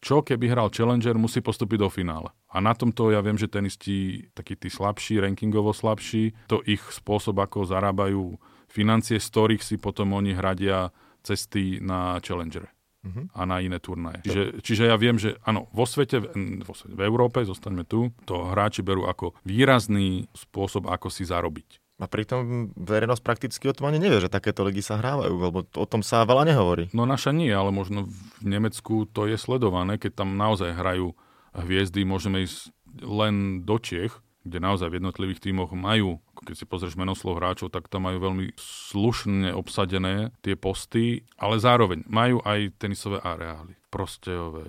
čo 0.00 0.20
keby 0.20 0.52
hral 0.52 0.68
Challenger, 0.68 1.16
musí 1.16 1.40
postúpiť 1.40 1.78
do 1.80 1.88
finále. 1.88 2.28
A 2.52 2.60
na 2.60 2.76
tomto 2.76 3.08
ja 3.10 3.24
viem, 3.24 3.40
že 3.40 3.50
tenisti, 3.50 4.28
takí 4.36 4.54
tí 4.54 4.68
slabší, 4.68 5.20
rankingovo 5.20 5.72
slabší, 5.72 6.36
to 6.46 6.60
ich 6.68 6.80
spôsob, 6.92 7.40
ako 7.40 7.64
zarábajú 7.66 8.36
financie, 8.74 9.22
z 9.22 9.30
ktorých 9.30 9.62
si 9.62 9.78
potom 9.78 10.18
oni 10.18 10.34
hradia 10.34 10.90
cesty 11.22 11.78
na 11.78 12.18
Challengere 12.18 12.74
uh-huh. 13.06 13.30
a 13.30 13.40
na 13.46 13.62
iné 13.62 13.78
turnaje. 13.78 14.26
Čiže, 14.26 14.42
čiže 14.60 14.82
ja 14.90 14.96
viem, 14.98 15.14
že 15.14 15.38
áno, 15.46 15.70
vo 15.70 15.86
svete, 15.86 16.18
vo 16.66 16.74
svete, 16.74 16.94
v 16.98 17.02
Európe, 17.06 17.46
zostaňme 17.46 17.86
tu, 17.86 18.10
to 18.26 18.50
hráči 18.50 18.82
berú 18.82 19.06
ako 19.06 19.38
výrazný 19.46 20.26
spôsob, 20.34 20.90
ako 20.90 21.06
si 21.08 21.22
zarobiť. 21.22 21.78
A 22.02 22.10
pritom 22.10 22.74
verejnosť 22.74 23.22
prakticky 23.22 23.70
o 23.70 23.76
tom 23.76 23.86
ani 23.86 24.02
nevie, 24.02 24.18
že 24.18 24.26
takéto 24.26 24.66
ligy 24.66 24.82
sa 24.82 24.98
hrávajú, 24.98 25.30
lebo 25.38 25.62
o 25.62 25.86
tom 25.86 26.02
sa 26.02 26.26
veľa 26.26 26.50
nehovorí. 26.50 26.90
No 26.90 27.06
naša 27.06 27.30
nie, 27.30 27.54
ale 27.54 27.70
možno 27.70 28.10
v 28.10 28.42
Nemecku 28.42 29.06
to 29.06 29.30
je 29.30 29.38
sledované, 29.38 29.94
keď 29.94 30.26
tam 30.26 30.34
naozaj 30.34 30.74
hrajú 30.74 31.14
hviezdy, 31.54 32.02
môžeme 32.02 32.50
ísť 32.50 32.74
len 32.98 33.62
do 33.62 33.78
Čiech, 33.78 34.23
kde 34.44 34.60
naozaj 34.60 34.92
v 34.92 35.00
jednotlivých 35.00 35.40
tímoch 35.40 35.72
majú, 35.72 36.20
keď 36.44 36.54
si 36.54 36.64
pozrieš 36.68 37.00
menoslov 37.00 37.40
hráčov, 37.40 37.72
tak 37.72 37.88
tam 37.88 38.04
majú 38.04 38.20
veľmi 38.20 38.52
slušne 38.60 39.56
obsadené 39.56 40.36
tie 40.44 40.54
posty, 40.54 41.24
ale 41.40 41.56
zároveň 41.56 42.04
majú 42.04 42.44
aj 42.44 42.76
tenisové 42.76 43.24
areály. 43.24 43.74
Prostejové. 43.88 44.68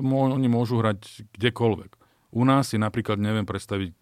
Oni 0.00 0.48
môžu 0.48 0.80
hrať 0.80 1.24
kdekoľvek. 1.32 1.96
U 2.36 2.44
nás 2.44 2.70
si 2.70 2.76
napríklad 2.78 3.18
neviem 3.18 3.48
predstaviť 3.48 3.96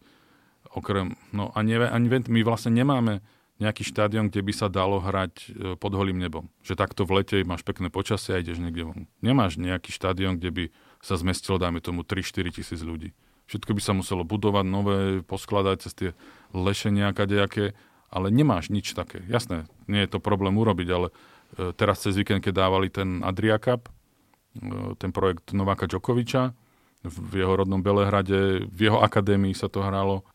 Okrem, 0.77 1.17
no 1.33 1.49
a 1.57 1.65
ani 1.65 2.07
my 2.29 2.41
vlastne 2.45 2.77
nemáme 2.77 3.25
nejaký 3.59 3.83
štádion, 3.89 4.31
kde 4.31 4.45
by 4.45 4.53
sa 4.55 4.69
dalo 4.71 5.03
hrať 5.03 5.35
e, 5.35 5.47
pod 5.75 5.91
holým 5.97 6.21
nebom. 6.21 6.47
Že 6.63 6.79
takto 6.79 7.03
v 7.03 7.23
lete 7.23 7.43
máš 7.43 7.67
pekné 7.67 7.91
počasie 7.91 8.37
a 8.37 8.43
ideš 8.43 8.63
niekde 8.63 8.87
von. 8.87 9.11
Nemáš 9.19 9.59
nejaký 9.59 9.91
štádion, 9.91 10.39
kde 10.39 10.51
by 10.55 10.65
sa 11.03 11.19
zmestilo, 11.19 11.59
dajme 11.59 11.83
tomu, 11.83 12.07
3-4 12.07 12.55
tisíc 12.55 12.81
ľudí. 12.85 13.17
Všetko 13.49 13.71
by 13.73 13.83
sa 13.83 13.93
muselo 13.97 14.23
budovať 14.29 14.67
nové, 14.69 14.99
poskladať 15.25 15.77
cez 15.81 15.93
tie 15.97 16.11
lešenia 16.53 17.17
kadejaké, 17.17 17.73
ale 18.13 18.29
nemáš 18.29 18.69
nič 18.69 18.93
také. 18.93 19.25
Jasné, 19.25 19.65
nie 19.89 20.05
je 20.05 20.13
to 20.13 20.21
problém 20.21 20.57
urobiť, 20.57 20.89
ale 20.93 21.09
e, 21.57 21.73
teraz 21.73 22.05
cez 22.05 22.17
víkend, 22.17 22.45
keď 22.45 22.69
dávali 22.69 22.93
ten 22.93 23.25
Adria 23.25 23.57
Cup, 23.57 23.89
e, 23.89 23.93
ten 25.01 25.17
projekt 25.17 25.57
Nováka 25.57 25.89
Djokoviča, 25.89 26.53
v 27.09 27.41
jeho 27.41 27.55
rodnom 27.55 27.81
Belehrade, 27.81 28.69
v 28.69 28.79
jeho 28.91 29.01
akadémii 29.01 29.55
sa 29.55 29.71
to 29.71 29.81
hralo 29.81 30.27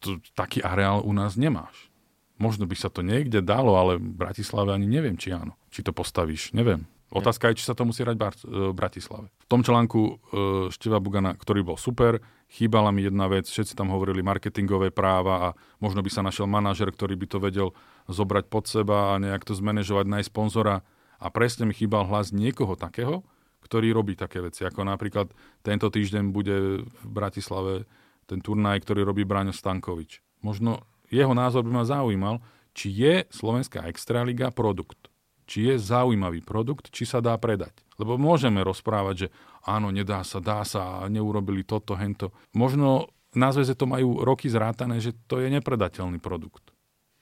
to, 0.00 0.22
taký 0.38 0.62
areál 0.62 1.02
u 1.02 1.10
nás 1.10 1.34
nemáš. 1.34 1.90
Možno 2.36 2.68
by 2.68 2.76
sa 2.76 2.92
to 2.92 3.00
niekde 3.00 3.40
dalo, 3.40 3.74
ale 3.80 3.96
v 3.96 4.12
Bratislave 4.12 4.70
ani 4.70 4.84
neviem, 4.84 5.16
či 5.16 5.32
áno. 5.32 5.56
Či 5.72 5.88
to 5.88 5.96
postavíš, 5.96 6.52
neviem. 6.52 6.84
Otázka 7.06 7.54
je, 7.54 7.62
či 7.62 7.68
sa 7.70 7.78
to 7.78 7.86
musí 7.86 8.02
hrať 8.02 8.18
v 8.42 8.74
Bratislave. 8.74 9.30
V 9.30 9.46
tom 9.46 9.62
článku 9.62 10.00
e, 10.02 10.12
Števa 10.74 10.98
Bugana, 10.98 11.38
ktorý 11.38 11.62
bol 11.62 11.78
super, 11.78 12.18
chýbala 12.50 12.90
mi 12.90 13.06
jedna 13.06 13.30
vec, 13.30 13.46
všetci 13.46 13.78
tam 13.78 13.94
hovorili 13.94 14.26
marketingové 14.26 14.90
práva 14.90 15.34
a 15.38 15.48
možno 15.78 16.02
by 16.02 16.10
sa 16.10 16.26
našiel 16.26 16.50
manažer, 16.50 16.90
ktorý 16.90 17.14
by 17.14 17.26
to 17.30 17.38
vedel 17.38 17.68
zobrať 18.10 18.44
pod 18.50 18.66
seba 18.66 19.14
a 19.14 19.22
nejak 19.22 19.46
to 19.46 19.54
zmanéžovať, 19.54 20.06
nájsť 20.10 20.30
sponzora. 20.34 20.82
A 21.22 21.26
presne 21.30 21.70
mi 21.70 21.74
chýbal 21.78 22.10
hlas 22.10 22.34
niekoho 22.34 22.74
takého, 22.74 23.22
ktorý 23.62 23.94
robí 23.94 24.18
také 24.18 24.42
veci. 24.42 24.66
Ako 24.66 24.82
napríklad 24.82 25.30
tento 25.62 25.86
týždeň 25.90 26.34
bude 26.34 26.86
v 26.86 27.06
Bratislave 27.06 27.86
ten 28.26 28.42
turnaj, 28.42 28.82
ktorý 28.82 29.06
robí 29.06 29.22
Braňo 29.22 29.54
Stankovič. 29.54 30.22
Možno 30.42 30.82
jeho 31.10 31.34
názor 31.34 31.62
by 31.62 31.70
ma 31.70 31.84
zaujímal, 31.86 32.42
či 32.74 32.90
je 32.90 33.14
Slovenská 33.30 33.86
extraliga 33.86 34.50
produkt. 34.50 35.08
Či 35.46 35.72
je 35.72 35.74
zaujímavý 35.78 36.42
produkt, 36.42 36.90
či 36.90 37.06
sa 37.06 37.22
dá 37.22 37.38
predať. 37.38 37.72
Lebo 37.96 38.18
môžeme 38.18 38.66
rozprávať, 38.66 39.14
že 39.16 39.28
áno, 39.62 39.94
nedá 39.94 40.26
sa, 40.26 40.42
dá 40.42 40.66
sa, 40.66 41.06
neurobili 41.06 41.62
toto, 41.62 41.94
hento. 41.94 42.34
Možno 42.52 43.08
na 43.32 43.54
zväze 43.54 43.78
to 43.78 43.86
majú 43.86 44.26
roky 44.26 44.50
zrátané, 44.50 44.98
že 44.98 45.14
to 45.30 45.38
je 45.38 45.48
nepredateľný 45.48 46.18
produkt. 46.18 46.74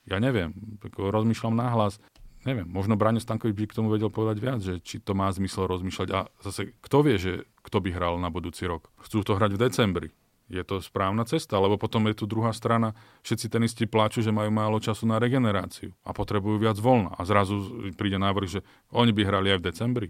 Ja 0.09 0.21
neviem, 0.21 0.53
rozmýšľam 0.97 1.57
nahlas. 1.57 2.01
Neviem, 2.45 2.69
možno 2.69 2.97
Braňo 2.97 3.25
Stankovič 3.25 3.57
by 3.57 3.65
k 3.69 3.77
tomu 3.77 3.89
vedel 3.89 4.13
povedať 4.13 4.37
viac, 4.37 4.61
že 4.61 4.77
či 4.85 5.01
to 5.01 5.17
má 5.17 5.33
zmysel 5.33 5.65
rozmýšľať. 5.65 6.09
A 6.13 6.29
zase, 6.45 6.77
kto 6.85 6.97
vie, 7.01 7.17
že 7.17 7.33
kto 7.65 7.81
by 7.81 7.89
hral 7.97 8.21
na 8.21 8.29
budúci 8.29 8.69
rok? 8.69 8.93
Chcú 9.01 9.25
to 9.25 9.37
hrať 9.37 9.57
v 9.57 9.63
decembri 9.65 10.09
je 10.45 10.61
to 10.61 10.85
správna 10.85 11.25
cesta, 11.25 11.57
lebo 11.57 11.81
potom 11.81 12.05
je 12.13 12.21
tu 12.21 12.29
druhá 12.29 12.53
strana, 12.53 12.93
všetci 13.25 13.47
tenisti 13.49 13.85
pláču, 13.89 14.21
že 14.21 14.29
majú 14.29 14.53
málo 14.53 14.77
času 14.77 15.09
na 15.09 15.17
regeneráciu 15.17 15.97
a 16.05 16.13
potrebujú 16.13 16.61
viac 16.61 16.77
voľna. 16.77 17.17
A 17.17 17.25
zrazu 17.25 17.89
príde 17.97 18.21
návrh, 18.21 18.49
že 18.49 18.61
oni 18.93 19.17
by 19.17 19.23
hrali 19.25 19.49
aj 19.57 19.59
v 19.65 19.67
decembri. 19.73 20.09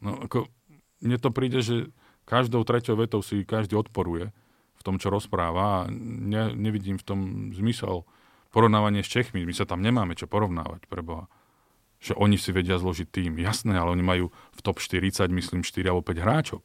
No 0.00 0.24
ako, 0.24 0.48
mne 1.04 1.20
to 1.20 1.28
príde, 1.28 1.60
že 1.60 1.92
každou 2.24 2.64
treťou 2.64 2.96
vetou 2.96 3.20
si 3.20 3.44
každý 3.44 3.76
odporuje 3.76 4.32
v 4.74 4.82
tom, 4.82 4.96
čo 4.96 5.12
rozpráva 5.12 5.84
a 5.84 5.92
ne, 5.92 6.56
nevidím 6.56 6.96
v 6.96 7.04
tom 7.04 7.18
zmysel 7.52 8.08
porovnávanie 8.56 9.04
s 9.04 9.12
Čechmi. 9.12 9.44
My 9.44 9.52
sa 9.52 9.68
tam 9.68 9.84
nemáme 9.84 10.16
čo 10.16 10.24
porovnávať, 10.24 10.88
pre 10.88 11.04
Boha. 11.04 11.28
Že 12.00 12.16
oni 12.16 12.36
si 12.40 12.56
vedia 12.56 12.80
zložiť 12.80 13.08
tým. 13.12 13.36
Jasné, 13.36 13.76
ale 13.76 13.92
oni 13.92 14.04
majú 14.04 14.26
v 14.32 14.60
top 14.64 14.80
40, 14.80 15.28
myslím, 15.28 15.60
4 15.60 15.92
alebo 15.92 16.04
5 16.04 16.24
hráčok. 16.24 16.62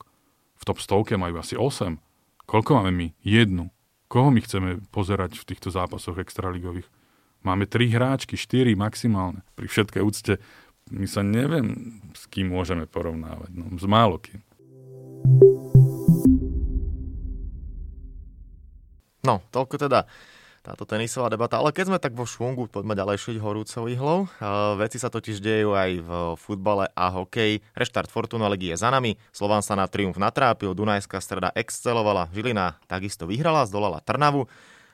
V 0.60 0.64
top 0.64 0.80
100 0.80 1.20
majú 1.20 1.36
asi 1.40 1.60
8 1.60 2.09
Koľko 2.50 2.82
máme 2.82 2.90
my? 2.90 3.08
Jednu. 3.22 3.70
Koho 4.10 4.34
my 4.34 4.42
chceme 4.42 4.82
pozerať 4.90 5.38
v 5.38 5.54
týchto 5.54 5.70
zápasoch 5.70 6.18
extraligových? 6.18 6.90
Máme 7.46 7.70
tri 7.70 7.94
hráčky, 7.94 8.34
štyri 8.34 8.74
maximálne. 8.74 9.46
Pri 9.54 9.70
všetkej 9.70 10.02
úcte 10.02 10.42
my 10.90 11.06
sa 11.06 11.22
neviem, 11.22 12.02
s 12.18 12.26
kým 12.26 12.50
môžeme 12.50 12.90
porovnávať. 12.90 13.54
No, 13.54 13.70
s 13.78 13.86
málo 13.86 14.18
kým. 14.18 14.42
No, 19.22 19.46
toľko 19.54 19.86
teda 19.86 20.10
táto 20.62 20.84
tenisová 20.84 21.32
debata. 21.32 21.58
Ale 21.60 21.72
keď 21.72 21.86
sme 21.92 22.00
tak 22.00 22.14
vo 22.16 22.28
švungu, 22.28 22.68
poďme 22.68 22.96
ďalej 22.96 23.18
šiť 23.20 23.38
horúcou 23.40 23.84
ihlou. 23.88 24.20
Uh, 24.40 24.76
veci 24.80 25.00
sa 25.00 25.12
totiž 25.12 25.40
dejú 25.40 25.76
aj 25.76 25.92
v 26.04 26.10
futbale 26.38 26.92
a 26.94 27.06
hokeji. 27.12 27.64
Reštart 27.74 28.12
Fortuna 28.12 28.48
ligy 28.52 28.76
je 28.76 28.78
za 28.80 28.92
nami. 28.92 29.18
Slovan 29.34 29.64
sa 29.64 29.74
na 29.74 29.88
triumf 29.88 30.20
natrápil, 30.20 30.76
Dunajská 30.76 31.20
streda 31.24 31.50
excelovala, 31.56 32.32
Žilina 32.32 32.80
takisto 32.86 33.26
vyhrala, 33.26 33.68
zdolala 33.68 34.04
Trnavu. 34.04 34.48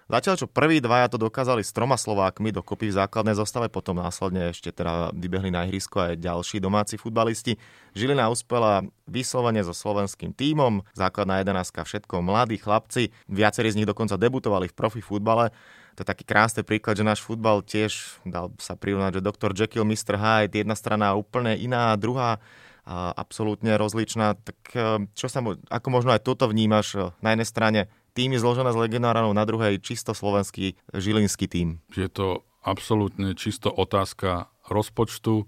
Zatiaľ, 0.05 0.37
čo 0.37 0.45
prví 0.45 0.85
dvaja 0.85 1.09
to 1.09 1.17
dokázali 1.17 1.65
s 1.65 1.73
troma 1.73 1.97
Slovákmi 1.97 2.53
dokopy 2.53 2.93
v 2.93 2.97
základnej 3.01 3.33
zostave, 3.33 3.73
potom 3.73 3.97
následne 3.97 4.53
ešte 4.53 4.69
teda 4.69 5.09
vybehli 5.17 5.49
na 5.49 5.65
ihrisko 5.65 5.97
aj 5.97 6.21
ďalší 6.21 6.61
domáci 6.61 7.01
futbalisti. 7.01 7.57
Žilina 7.97 8.29
uspela 8.29 8.85
vyslovene 9.09 9.65
so 9.65 9.73
slovenským 9.73 10.29
tímom, 10.29 10.85
základná 10.93 11.41
jedenáctka 11.41 11.81
všetko 11.81 12.21
mladí 12.21 12.61
chlapci, 12.61 13.09
viacerí 13.25 13.73
z 13.73 13.81
nich 13.81 13.89
dokonca 13.89 14.13
debutovali 14.13 14.69
v 14.69 14.77
profi 14.77 15.01
futbale. 15.01 15.49
To 15.97 16.05
je 16.05 16.11
taký 16.13 16.21
krásny 16.21 16.61
príklad, 16.61 17.01
že 17.01 17.07
náš 17.07 17.25
futbal 17.25 17.65
tiež 17.65 18.21
dal 18.29 18.53
sa 18.61 18.77
prirovnať, 18.77 19.17
že 19.17 19.25
Dr. 19.25 19.51
Jekyll, 19.57 19.89
Mr. 19.89 20.21
Hyde, 20.21 20.61
jedna 20.61 20.77
strana 20.77 21.17
úplne 21.17 21.57
iná, 21.57 21.97
druhá 21.97 22.37
absolútne 22.85 23.73
rozličná. 23.81 24.37
Tak 24.37 24.59
e, 24.77 25.09
čo 25.17 25.25
sa, 25.25 25.41
ako 25.41 25.87
možno 25.89 26.13
aj 26.13 26.21
toto 26.21 26.45
vnímaš 26.45 26.93
e, 26.93 27.09
na 27.17 27.33
jednej 27.33 27.49
strane 27.49 27.81
tým 28.15 28.31
je 28.31 28.39
zložená 28.39 28.71
z 28.71 28.81
legionárov, 28.87 29.35
na 29.35 29.43
druhej 29.43 29.77
čisto 29.83 30.15
slovenský 30.15 30.79
žilinský 30.95 31.51
tým. 31.51 31.83
Je 31.93 32.07
to 32.07 32.47
absolútne 32.63 33.35
čisto 33.35 33.67
otázka 33.69 34.47
rozpočtu, 34.71 35.43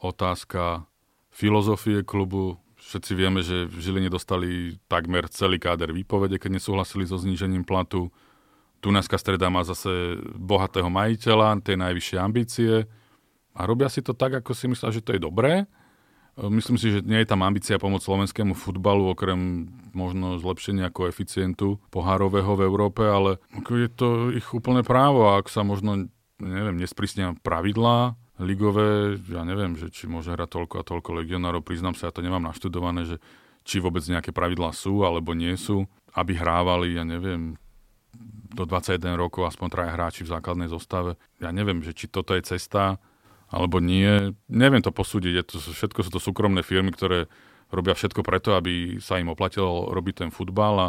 otázka 0.00 0.88
filozofie 1.30 2.02
klubu. 2.02 2.58
Všetci 2.80 3.12
vieme, 3.12 3.44
že 3.44 3.68
v 3.68 3.76
Žiline 3.76 4.08
dostali 4.08 4.80
takmer 4.88 5.28
celý 5.28 5.60
káder 5.60 5.92
výpovede, 5.92 6.40
keď 6.40 6.58
nesúhlasili 6.58 7.04
so 7.04 7.20
znížením 7.20 7.62
platu. 7.62 8.08
Dunajská 8.80 9.20
streda 9.20 9.52
má 9.52 9.60
zase 9.60 10.16
bohatého 10.34 10.88
majiteľa, 10.88 11.60
tie 11.60 11.76
najvyššie 11.76 12.16
ambície 12.16 12.88
a 13.52 13.60
robia 13.68 13.92
si 13.92 14.00
to 14.00 14.16
tak, 14.16 14.40
ako 14.40 14.56
si 14.56 14.72
myslel, 14.72 14.96
že 14.96 15.04
to 15.04 15.12
je 15.12 15.20
dobré 15.20 15.68
Myslím 16.38 16.78
si, 16.78 16.94
že 16.94 17.00
nie 17.02 17.20
je 17.20 17.28
tam 17.28 17.42
ambícia 17.42 17.76
pomôcť 17.76 18.06
slovenskému 18.06 18.54
futbalu, 18.54 19.12
okrem 19.12 19.68
možno 19.90 20.38
zlepšenia 20.38 20.94
koeficientu 20.94 21.82
pohárového 21.90 22.54
v 22.54 22.64
Európe, 22.64 23.02
ale 23.02 23.42
je 23.52 23.90
to 23.90 24.30
ich 24.30 24.46
úplné 24.54 24.86
právo 24.86 25.26
a 25.26 25.42
ak 25.42 25.50
sa 25.50 25.66
možno, 25.66 26.08
neviem, 26.38 26.78
nesprísnia 26.78 27.34
pravidlá 27.42 28.14
ligové, 28.40 29.20
ja 29.28 29.44
neviem, 29.44 29.76
že 29.76 29.92
či 29.92 30.08
môže 30.08 30.32
hrať 30.32 30.48
toľko 30.48 30.74
a 30.80 30.86
toľko 30.86 31.10
legionárov, 31.20 31.60
priznám 31.60 31.92
sa, 31.92 32.08
ja 32.08 32.14
to 32.14 32.24
nemám 32.24 32.40
naštudované, 32.40 33.04
že 33.04 33.16
či 33.68 33.76
vôbec 33.76 34.00
nejaké 34.08 34.32
pravidlá 34.32 34.72
sú 34.72 35.04
alebo 35.04 35.36
nie 35.36 35.52
sú, 35.60 35.84
aby 36.16 36.32
hrávali, 36.40 36.96
ja 36.96 37.04
neviem, 37.04 37.60
do 38.50 38.64
21 38.66 39.14
rokov 39.14 39.46
aspoň 39.46 39.68
traja 39.70 39.92
hráči 39.94 40.20
v 40.26 40.32
základnej 40.32 40.72
zostave. 40.72 41.14
Ja 41.38 41.54
neviem, 41.54 41.84
že 41.84 41.94
či 41.94 42.10
toto 42.10 42.34
je 42.34 42.42
cesta, 42.42 42.98
alebo 43.50 43.82
nie. 43.82 44.32
Neviem 44.46 44.80
to 44.80 44.94
posúdiť, 44.94 45.32
je 45.34 45.44
to, 45.44 45.56
všetko 45.58 46.00
sú 46.06 46.10
to 46.14 46.20
súkromné 46.22 46.62
firmy, 46.62 46.94
ktoré 46.94 47.26
robia 47.70 47.94
všetko 47.94 48.22
preto, 48.22 48.54
aby 48.54 48.98
sa 49.02 49.18
im 49.18 49.30
oplatilo 49.30 49.90
robiť 49.90 50.26
ten 50.26 50.30
futbal 50.30 50.74
a 50.78 50.88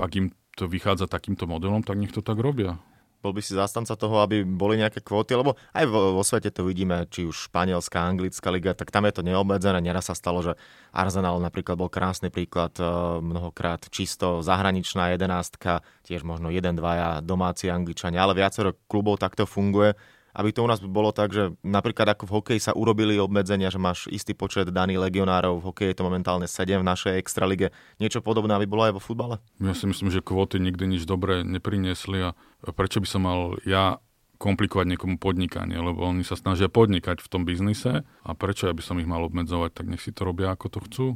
ak 0.00 0.12
im 0.16 0.26
to 0.54 0.70
vychádza 0.70 1.10
takýmto 1.10 1.44
modelom, 1.48 1.82
tak 1.82 1.98
nech 1.98 2.14
to 2.14 2.22
tak 2.22 2.38
robia. 2.38 2.78
Bol 3.24 3.32
by 3.32 3.40
si 3.40 3.56
zastanca 3.56 3.96
toho, 3.96 4.20
aby 4.20 4.44
boli 4.44 4.76
nejaké 4.76 5.00
kvóty, 5.00 5.32
lebo 5.32 5.56
aj 5.72 5.88
vo, 5.88 6.12
vo 6.12 6.20
svete 6.20 6.52
to 6.52 6.60
vidíme, 6.68 7.08
či 7.08 7.24
už 7.24 7.48
španielská, 7.48 8.04
anglická 8.04 8.52
liga, 8.52 8.76
tak 8.76 8.92
tam 8.92 9.08
je 9.08 9.16
to 9.16 9.24
neobmedzené. 9.24 9.80
Neraz 9.80 10.12
sa 10.12 10.14
stalo, 10.14 10.44
že 10.44 10.60
Arsenal 10.92 11.40
napríklad 11.40 11.80
bol 11.80 11.88
krásny 11.88 12.28
príklad, 12.28 12.76
e, 12.76 12.84
mnohokrát 13.24 13.88
čisto 13.88 14.44
zahraničná 14.44 15.16
jedenástka, 15.16 15.80
tiež 16.04 16.20
možno 16.20 16.52
jeden, 16.52 16.76
dvaja 16.76 17.24
domáci 17.24 17.72
angličania, 17.72 18.28
ale 18.28 18.36
viacero 18.36 18.76
klubov 18.92 19.16
takto 19.16 19.48
funguje 19.48 19.96
aby 20.34 20.50
to 20.50 20.66
u 20.66 20.68
nás 20.68 20.82
bolo 20.82 21.14
tak, 21.14 21.30
že 21.30 21.54
napríklad 21.62 22.18
ako 22.18 22.26
v 22.26 22.34
hokeji 22.42 22.60
sa 22.60 22.72
urobili 22.74 23.16
obmedzenia, 23.22 23.70
že 23.70 23.78
máš 23.78 24.10
istý 24.10 24.34
počet 24.34 24.68
daných 24.74 24.98
legionárov, 24.98 25.62
v 25.62 25.66
hokeji 25.70 25.88
je 25.94 25.98
to 26.02 26.06
momentálne 26.06 26.46
7 26.50 26.82
v 26.82 26.86
našej 26.86 27.14
extralige. 27.22 27.70
Niečo 28.02 28.18
podobné 28.18 28.52
aby 28.58 28.66
bolo 28.66 28.82
aj 28.90 28.94
vo 28.98 29.02
futbale? 29.02 29.38
Ja 29.62 29.72
si 29.72 29.86
myslím, 29.86 30.10
že 30.10 30.20
kvóty 30.20 30.58
nikdy 30.58 30.90
nič 30.90 31.06
dobré 31.06 31.46
nepriniesli 31.46 32.34
a 32.34 32.34
prečo 32.74 32.98
by 32.98 33.08
som 33.08 33.22
mal 33.22 33.56
ja 33.62 34.02
komplikovať 34.42 34.86
niekomu 34.90 35.16
podnikanie, 35.16 35.78
lebo 35.78 36.04
oni 36.04 36.26
sa 36.26 36.34
snažia 36.34 36.66
podnikať 36.66 37.22
v 37.22 37.30
tom 37.30 37.46
biznise 37.46 38.02
a 38.02 38.30
prečo 38.34 38.66
ja 38.66 38.74
by 38.74 38.82
som 38.82 38.98
ich 38.98 39.08
mal 39.08 39.22
obmedzovať, 39.22 39.70
tak 39.72 39.86
nech 39.86 40.02
si 40.02 40.10
to 40.10 40.26
robia 40.26 40.50
ako 40.52 40.66
to 40.68 40.78
chcú 40.90 41.06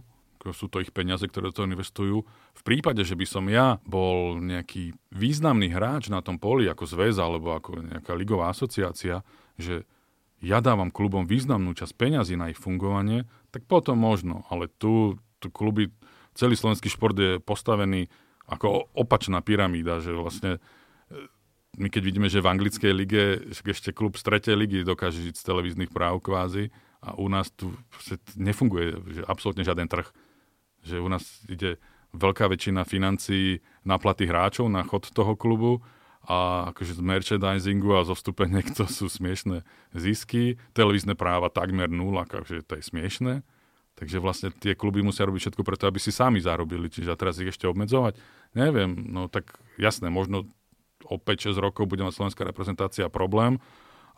sú 0.53 0.71
to 0.71 0.83
ich 0.83 0.93
peniaze, 0.93 1.25
ktoré 1.25 1.51
do 1.51 1.57
toho 1.57 1.69
investujú. 1.69 2.17
V 2.55 2.63
prípade, 2.63 3.03
že 3.03 3.15
by 3.15 3.27
som 3.27 3.45
ja 3.49 3.79
bol 3.85 4.41
nejaký 4.41 4.97
významný 5.13 5.73
hráč 5.73 6.11
na 6.13 6.21
tom 6.21 6.37
poli 6.37 6.69
ako 6.69 6.85
zväz 6.85 7.17
alebo 7.21 7.57
ako 7.57 7.83
nejaká 7.83 8.13
ligová 8.17 8.51
asociácia, 8.53 9.25
že 9.59 9.89
ja 10.39 10.63
dávam 10.63 10.95
klubom 10.95 11.27
významnú 11.27 11.75
časť 11.75 11.95
peňazí 11.99 12.39
na 12.39 12.51
ich 12.51 12.59
fungovanie, 12.59 13.27
tak 13.51 13.67
potom 13.67 13.99
možno. 13.99 14.47
Ale 14.49 14.71
tu, 14.71 15.19
tu 15.43 15.51
kluby, 15.51 15.91
celý 16.39 16.55
slovenský 16.55 16.87
šport 16.87 17.19
je 17.19 17.43
postavený 17.43 18.07
ako 18.49 18.89
opačná 18.97 19.43
pyramída, 19.45 20.01
že 20.01 20.15
vlastne 20.15 20.57
e, 20.57 20.61
my 21.77 21.89
keď 21.91 22.03
vidíme, 22.03 22.29
že 22.31 22.41
v 22.41 22.51
anglickej 22.55 22.93
lige 22.95 23.23
ešte 23.53 23.93
klub 23.93 24.17
z 24.17 24.25
tretej 24.25 24.57
ligy 24.57 24.87
dokáže 24.87 25.21
žiť 25.21 25.37
z 25.37 25.47
televíznych 25.47 25.93
práv 25.93 26.23
kvázi 26.25 26.73
a 27.05 27.15
u 27.19 27.29
nás 27.31 27.53
tu 27.55 27.71
nefunguje 28.35 28.99
že 29.15 29.23
absolútne 29.29 29.63
žiaden 29.63 29.87
trh 29.87 30.09
že 30.89 30.97
u 30.97 31.09
nás 31.13 31.45
ide 31.47 31.77
veľká 32.17 32.49
väčšina 32.49 32.89
financií 32.89 33.61
na 33.85 34.01
platy 34.01 34.25
hráčov, 34.25 34.73
na 34.73 34.81
chod 34.81 35.13
toho 35.13 35.37
klubu 35.37 35.85
a 36.25 36.69
akože 36.73 36.99
z 36.99 37.03
merchandisingu 37.05 37.93
a 37.97 38.05
zo 38.09 38.17
vstupeniek 38.17 38.65
to 38.73 38.89
sú 38.89 39.13
smiešné 39.13 39.65
zisky. 39.93 40.57
Televízne 40.73 41.13
práva 41.13 41.53
takmer 41.53 41.89
nula, 41.89 42.25
takže 42.25 42.65
to 42.65 42.81
je 42.81 42.85
smiešné. 42.85 43.45
Takže 43.99 44.23
vlastne 44.23 44.49
tie 44.55 44.79
kluby 44.79 45.03
musia 45.03 45.27
robiť 45.27 45.51
všetko 45.51 45.63
preto, 45.67 45.91
aby 45.91 45.99
si 45.99 46.15
sami 46.15 46.39
zarobili. 46.39 46.87
Čiže 46.87 47.13
a 47.13 47.19
teraz 47.19 47.43
ich 47.43 47.51
ešte 47.51 47.67
obmedzovať? 47.67 48.15
Neviem. 48.55 48.95
No 49.11 49.27
tak 49.27 49.59
jasné, 49.75 50.07
možno 50.07 50.47
o 51.03 51.19
5-6 51.19 51.59
rokov 51.59 51.91
bude 51.91 52.07
mať 52.07 52.15
slovenská 52.15 52.47
reprezentácia 52.47 53.11
problém, 53.11 53.59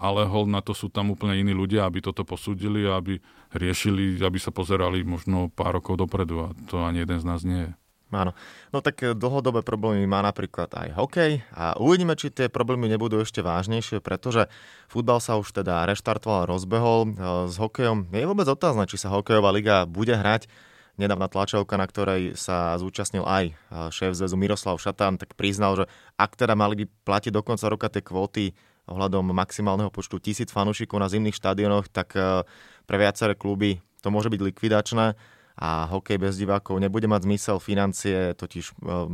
ale 0.01 0.25
hol 0.25 0.49
na 0.49 0.65
to 0.65 0.73
sú 0.73 0.89
tam 0.89 1.13
úplne 1.13 1.37
iní 1.37 1.53
ľudia, 1.53 1.85
aby 1.85 2.01
toto 2.01 2.25
posúdili 2.25 2.89
a 2.89 2.97
aby 2.97 3.21
riešili, 3.53 4.17
aby 4.17 4.41
sa 4.41 4.49
pozerali 4.49 5.05
možno 5.05 5.53
pár 5.53 5.77
rokov 5.77 6.01
dopredu 6.01 6.49
a 6.49 6.57
to 6.73 6.81
ani 6.81 7.05
jeden 7.05 7.21
z 7.21 7.29
nás 7.29 7.45
nie 7.45 7.69
je. 7.69 7.73
Áno. 8.11 8.35
No 8.75 8.83
tak 8.83 8.99
eh, 9.07 9.15
dlhodobé 9.15 9.63
problémy 9.63 10.03
má 10.05 10.19
napríklad 10.21 10.67
aj 10.75 10.89
hokej 10.99 11.33
a 11.55 11.79
uvidíme, 11.79 12.19
či 12.19 12.35
tie 12.35 12.51
problémy 12.51 12.91
nebudú 12.91 13.23
ešte 13.23 13.39
vážnejšie, 13.39 14.03
pretože 14.03 14.51
futbal 14.91 15.23
sa 15.23 15.39
už 15.39 15.55
teda 15.55 15.87
reštartoval, 15.87 16.51
rozbehol. 16.51 17.01
Eh, 17.07 17.15
s 17.47 17.55
hokejom 17.57 18.11
je 18.11 18.27
vôbec 18.27 18.51
otázne, 18.51 18.91
či 18.91 18.99
sa 18.99 19.15
hokejová 19.15 19.55
liga 19.55 19.87
bude 19.87 20.13
hrať. 20.19 20.51
Nedávna 20.99 21.33
tlačovka, 21.33 21.81
na 21.81 21.87
ktorej 21.89 22.37
sa 22.37 22.75
zúčastnil 22.77 23.23
aj 23.23 23.45
eh, 23.47 23.55
šéf 23.95 24.19
zväzu 24.19 24.35
Miroslav 24.35 24.83
Šatán, 24.83 25.15
tak 25.15 25.39
priznal, 25.39 25.79
že 25.79 25.85
ak 26.19 26.35
teda 26.35 26.59
mali 26.59 26.83
by 26.83 26.85
platiť 27.07 27.31
do 27.31 27.47
konca 27.47 27.71
roka 27.71 27.87
tie 27.87 28.03
kvóty 28.03 28.59
ohľadom 28.91 29.31
maximálneho 29.31 29.89
počtu 29.95 30.19
tisíc 30.19 30.51
fanúšikov 30.51 30.99
na 30.99 31.07
zimných 31.07 31.39
štadionoch, 31.39 31.87
tak 31.89 32.19
e, 32.19 32.43
pre 32.85 32.97
viaceré 32.99 33.39
kluby 33.39 33.79
to 34.03 34.11
môže 34.11 34.29
byť 34.29 34.41
likvidačné 34.43 35.15
a 35.61 35.87
hokej 35.89 36.19
bez 36.19 36.35
divákov 36.37 36.83
nebude 36.83 37.07
mať 37.07 37.31
zmysel. 37.31 37.57
Financie 37.63 38.35
totiž 38.35 38.65
e, 38.67 38.73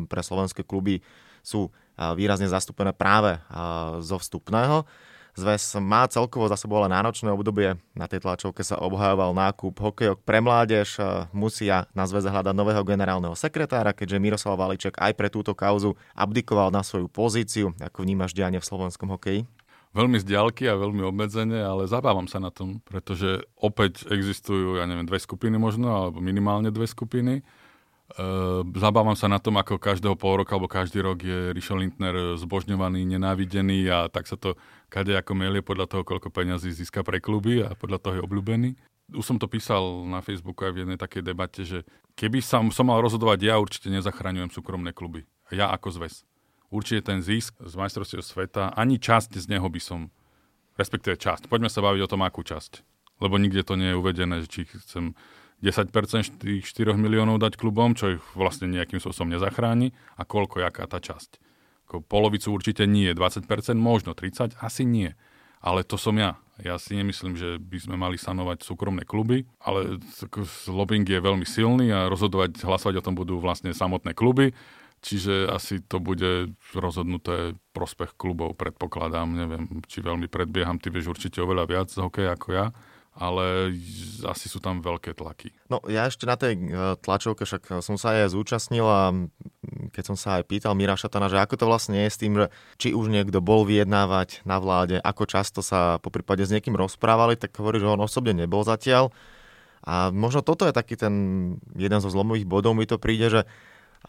pre 0.09 0.25
slovenské 0.25 0.65
kluby 0.65 1.05
sú 1.45 1.69
e, 1.69 1.71
výrazne 2.17 2.49
zastúpené 2.49 2.97
práve 2.97 3.37
zo 4.01 4.17
vstupného. 4.17 4.89
Zväz 5.37 5.77
má 5.85 6.09
celkovo 6.09 6.49
za 6.49 6.57
sebou 6.57 6.81
ale 6.81 6.89
náročné 6.89 7.29
obdobie. 7.29 7.77
Na 7.93 8.09
tej 8.09 8.25
tlačovke 8.25 8.65
sa 8.65 8.81
obhajoval 8.81 9.37
nákup 9.37 9.77
hokejok 9.77 10.25
pre 10.25 10.41
mládež. 10.41 10.97
Musia 11.37 11.85
na 11.93 12.09
zväze 12.09 12.33
hľadať 12.33 12.57
nového 12.57 12.81
generálneho 12.81 13.37
sekretára, 13.37 13.93
keďže 13.93 14.17
Miroslav 14.17 14.57
Valiček 14.57 14.97
aj 14.97 15.12
pre 15.12 15.29
túto 15.29 15.53
kauzu 15.53 15.93
abdikoval 16.17 16.73
na 16.73 16.81
svoju 16.81 17.12
pozíciu. 17.12 17.77
Ako 17.85 18.09
vnímaš 18.09 18.33
dianie 18.33 18.57
v 18.57 18.65
slovenskom 18.65 19.12
hokeji? 19.12 19.45
Veľmi 19.96 20.20
z 20.20 20.28
a 20.68 20.76
veľmi 20.76 21.00
obmedzene, 21.09 21.56
ale 21.56 21.88
zabávam 21.88 22.28
sa 22.28 22.37
na 22.37 22.52
tom, 22.52 22.85
pretože 22.85 23.40
opäť 23.56 24.04
existujú, 24.12 24.76
ja 24.76 24.85
neviem, 24.85 25.09
dve 25.09 25.16
skupiny 25.16 25.56
možno, 25.56 25.88
alebo 25.88 26.20
minimálne 26.20 26.68
dve 26.68 26.85
skupiny. 26.85 27.40
E, 27.40 27.42
zabávam 28.76 29.16
sa 29.16 29.32
na 29.32 29.40
tom, 29.40 29.56
ako 29.56 29.80
každého 29.80 30.12
pol 30.20 30.44
roka 30.44 30.52
alebo 30.52 30.68
každý 30.68 31.00
rok 31.00 31.24
je 31.24 31.56
Rišo 31.56 31.80
Lindner 31.80 32.37
zbožňovaný, 32.37 33.09
nenávidený 33.09 33.88
a 33.88 33.98
tak 34.12 34.28
sa 34.28 34.37
to 34.37 34.61
kade 34.92 35.16
ako 35.16 35.32
melie 35.32 35.64
podľa 35.64 35.88
toho, 35.88 36.04
koľko 36.04 36.28
peňazí 36.28 36.76
získa 36.76 37.00
pre 37.00 37.24
kluby 37.24 37.64
a 37.64 37.72
podľa 37.72 37.98
toho 38.04 38.14
je 38.20 38.22
obľúbený. 38.28 38.70
Už 39.16 39.24
som 39.24 39.38
to 39.40 39.48
písal 39.48 40.04
na 40.04 40.20
Facebooku 40.20 40.66
aj 40.66 40.76
v 40.76 40.80
jednej 40.85 40.98
takej 41.00 41.22
debate, 41.24 41.62
že 41.64 41.88
keby 42.18 42.42
som, 42.44 42.68
som 42.68 42.90
mal 42.90 43.00
rozhodovať, 43.00 43.38
ja 43.48 43.54
určite 43.56 43.88
nezachraňujem 43.88 44.50
súkromné 44.50 44.90
kluby. 44.90 45.24
Ja 45.54 45.70
ako 45.70 45.94
zväz 45.94 46.26
určite 46.70 47.12
ten 47.12 47.18
zisk 47.22 47.57
z 47.59 47.74
majstrovstiev 47.74 48.22
sveta, 48.22 48.74
ani 48.74 49.00
časť 49.00 49.37
z 49.37 49.46
neho 49.52 49.66
by 49.66 49.81
som 49.83 50.00
respektíve 50.76 51.16
časť. 51.16 51.48
Poďme 51.48 51.72
sa 51.72 51.81
baviť 51.81 52.00
o 52.05 52.11
tom, 52.11 52.22
akú 52.22 52.44
časť. 52.44 52.85
Lebo 53.20 53.40
nikde 53.40 53.64
to 53.64 53.81
nie 53.81 53.96
je 53.96 53.98
uvedené, 53.98 54.44
či 54.44 54.68
chcem 54.68 55.16
10% 55.64 55.88
tých 56.37 56.68
4 56.68 57.00
miliónov 57.00 57.40
dať 57.40 57.57
klubom, 57.57 57.96
čo 57.96 58.20
ich 58.20 58.24
vlastne 58.37 58.68
nejakým 58.68 59.00
spôsobom 59.00 59.33
nezachráni 59.33 59.96
a 60.20 60.29
koľko, 60.29 60.61
jaká 60.61 60.85
tá 60.85 61.00
časť. 61.00 61.40
Ako 61.88 62.05
polovicu 62.05 62.52
určite 62.52 62.85
nie, 62.85 63.09
20%, 63.16 63.48
možno 63.81 64.12
30%, 64.12 64.61
asi 64.61 64.85
nie. 64.85 65.16
Ale 65.64 65.81
to 65.81 65.96
som 65.96 66.12
ja. 66.20 66.37
Ja 66.61 66.76
si 66.76 66.96
nemyslím, 66.96 67.37
že 67.37 67.57
by 67.57 67.79
sme 67.81 67.96
mali 67.96 68.20
sanovať 68.20 68.64
súkromné 68.64 69.09
kluby, 69.09 69.48
ale 69.61 69.96
lobbying 70.68 71.09
je 71.09 71.20
veľmi 71.20 71.44
silný 71.48 71.88
a 71.92 72.09
rozhodovať, 72.12 72.61
hlasovať 72.64 73.00
o 73.00 73.05
tom 73.05 73.16
budú 73.16 73.40
vlastne 73.40 73.72
samotné 73.72 74.12
kluby, 74.12 74.52
čiže 75.07 75.47
asi 75.47 75.79
to 75.79 76.03
bude 76.03 76.51
rozhodnuté 76.75 77.55
prospech 77.71 78.19
klubov, 78.19 78.59
predpokladám. 78.59 79.31
Neviem, 79.31 79.87
či 79.87 80.03
veľmi 80.03 80.27
predbieham, 80.27 80.83
ty 80.83 80.90
vieš 80.90 81.14
určite 81.14 81.38
oveľa 81.38 81.64
viac 81.71 81.88
z 81.95 82.03
hokeja 82.03 82.35
ako 82.35 82.49
ja 82.51 82.66
ale 83.16 83.73
asi 84.29 84.47
sú 84.47 84.61
tam 84.61 84.85
veľké 84.85 85.16
tlaky. 85.16 85.49
No 85.73 85.81
ja 85.88 86.05
ešte 86.05 86.29
na 86.29 86.37
tej 86.37 86.53
e, 86.53 86.61
tlačovke 87.01 87.49
však 87.49 87.81
som 87.81 87.97
sa 87.97 88.12
aj 88.12 88.37
zúčastnil 88.37 88.85
a 88.85 89.09
keď 89.97 90.05
som 90.05 90.16
sa 90.21 90.37
aj 90.38 90.45
pýtal 90.45 90.77
Mira 90.77 91.01
Šatana, 91.01 91.33
že 91.33 91.40
ako 91.40 91.57
to 91.57 91.64
vlastne 91.64 91.97
je 92.05 92.12
s 92.12 92.21
tým, 92.21 92.37
že 92.37 92.47
či 92.77 92.92
už 92.92 93.09
niekto 93.09 93.40
bol 93.40 93.64
vyjednávať 93.64 94.45
na 94.45 94.61
vláde, 94.61 95.01
ako 95.01 95.25
často 95.25 95.64
sa 95.64 95.97
po 95.97 96.12
prípade 96.12 96.45
s 96.45 96.53
niekým 96.53 96.77
rozprávali, 96.77 97.40
tak 97.40 97.57
hovorí, 97.57 97.81
že 97.81 97.88
on 97.88 98.05
osobne 98.05 98.37
nebol 98.37 98.61
zatiaľ. 98.69 99.09
A 99.87 100.12
možno 100.12 100.45
toto 100.45 100.69
je 100.69 100.77
taký 100.77 101.01
ten 101.01 101.14
jeden 101.73 102.01
zo 102.05 102.12
zlomových 102.12 102.45
bodov, 102.45 102.77
mi 102.77 102.85
to 102.85 103.01
príde, 103.01 103.33
že 103.33 103.40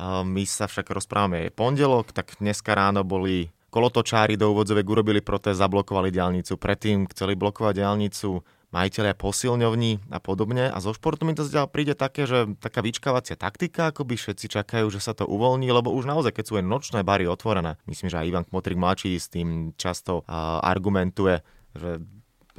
my 0.02 0.44
sa 0.46 0.70
však 0.70 0.94
rozprávame 0.94 1.50
je 1.50 1.56
pondelok, 1.56 2.14
tak 2.14 2.38
dneska 2.38 2.78
ráno 2.78 3.02
boli 3.02 3.50
kolotočári 3.74 4.40
do 4.40 4.54
úvodzovek 4.54 4.86
urobili 4.88 5.20
protest, 5.22 5.60
zablokovali 5.60 6.14
diálnicu. 6.14 6.56
Predtým 6.56 7.10
chceli 7.12 7.34
blokovať 7.36 7.84
diálnicu 7.84 8.42
majiteľia 8.68 9.16
posilňovní 9.16 10.12
a 10.12 10.20
podobne. 10.20 10.68
A 10.68 10.78
zo 10.84 10.92
športu 10.92 11.24
mi 11.24 11.32
to 11.32 11.48
zďal 11.48 11.72
príde 11.72 11.96
také, 11.96 12.28
že 12.28 12.52
taká 12.60 12.84
vyčkávacia 12.84 13.40
taktika, 13.40 13.90
ako 13.90 14.04
by 14.04 14.16
všetci 14.20 14.52
čakajú, 14.52 14.92
že 14.92 15.00
sa 15.00 15.16
to 15.16 15.24
uvoľní, 15.24 15.72
lebo 15.72 15.96
už 15.96 16.04
naozaj, 16.04 16.36
keď 16.36 16.46
sú 16.46 16.54
aj 16.60 16.66
nočné 16.68 17.00
bary 17.08 17.26
otvorené, 17.26 17.80
myslím, 17.88 18.12
že 18.12 18.20
aj 18.20 18.28
Ivan 18.28 18.46
Kmotrik 18.48 18.76
mladší 18.76 19.16
s 19.16 19.32
tým 19.32 19.72
často 19.80 20.28
uh, 20.28 20.60
argumentuje, 20.60 21.40
že 21.74 22.04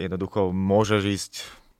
jednoducho 0.00 0.54
môžeš 0.54 1.02
ísť 1.04 1.32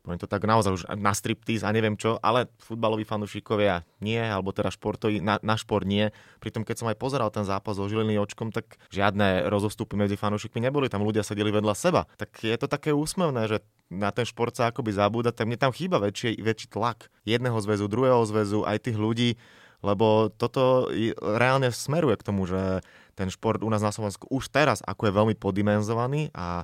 oni 0.08 0.20
to 0.20 0.30
tak 0.30 0.42
naozaj 0.48 0.72
už 0.72 0.82
na 0.96 1.12
striptease 1.12 1.62
a 1.62 1.70
neviem 1.70 1.94
čo, 1.94 2.16
ale 2.24 2.48
futbaloví 2.58 3.04
fanúšikovia 3.04 3.84
nie, 4.00 4.18
alebo 4.18 4.50
teda 4.56 4.72
športoví, 4.72 5.20
na, 5.20 5.36
na 5.44 5.60
šport 5.60 5.84
nie. 5.84 6.08
Pritom 6.40 6.64
keď 6.64 6.76
som 6.80 6.88
aj 6.88 6.96
pozeral 6.96 7.28
ten 7.28 7.44
zápas 7.44 7.76
so 7.76 7.84
Žiliny 7.84 8.16
očkom, 8.16 8.50
tak 8.50 8.80
žiadne 8.88 9.46
rozostupy 9.52 9.94
medzi 10.00 10.16
fanúšikmi 10.16 10.64
neboli, 10.64 10.88
tam 10.88 11.04
ľudia 11.04 11.22
sedeli 11.22 11.52
vedľa 11.52 11.74
seba. 11.76 12.08
Tak 12.16 12.40
je 12.42 12.56
to 12.56 12.66
také 12.66 12.96
úsmevné, 12.96 13.46
že 13.46 13.58
na 13.88 14.12
ten 14.12 14.24
šport 14.24 14.52
sa 14.52 14.68
akoby 14.72 14.92
zabúda, 14.92 15.32
tak 15.32 15.48
mne 15.48 15.60
tam 15.60 15.72
chýba 15.72 16.00
väčší, 16.00 16.40
väčší 16.40 16.72
tlak 16.72 17.08
jedného 17.24 17.56
zväzu, 17.60 17.88
druhého 17.88 18.24
zväzu, 18.28 18.64
aj 18.64 18.84
tých 18.84 18.98
ľudí, 19.00 19.40
lebo 19.80 20.28
toto 20.34 20.90
reálne 21.22 21.70
smeruje 21.70 22.18
k 22.18 22.26
tomu, 22.26 22.50
že 22.50 22.82
ten 23.14 23.30
šport 23.30 23.62
u 23.62 23.70
nás 23.70 23.82
na 23.82 23.94
Slovensku 23.94 24.26
už 24.30 24.50
teraz, 24.50 24.82
ako 24.82 25.10
je 25.10 25.16
veľmi 25.16 25.34
podimenzovaný 25.38 26.30
a 26.34 26.62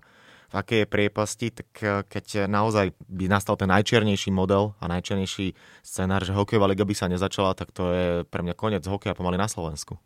v 0.54 0.58
akej 0.62 0.78
je 0.86 0.86
priepasti, 0.86 1.46
tak 1.50 1.68
eh, 1.82 2.06
keď 2.06 2.46
naozaj 2.46 2.94
by 3.10 3.26
nastal 3.26 3.58
ten 3.58 3.66
najčiernejší 3.66 4.30
model 4.30 4.78
a 4.78 4.86
najčiernejší 4.86 5.58
scenár, 5.82 6.22
že 6.22 6.30
hokejová 6.30 6.70
liga 6.70 6.86
by 6.86 6.94
sa 6.94 7.10
nezačala, 7.10 7.58
tak 7.58 7.74
to 7.74 7.90
je 7.90 8.06
pre 8.30 8.46
mňa 8.46 8.54
koniec 8.54 8.86
hokeja 8.86 9.18
pomaly 9.18 9.34
na 9.34 9.50
Slovensku. 9.50 9.98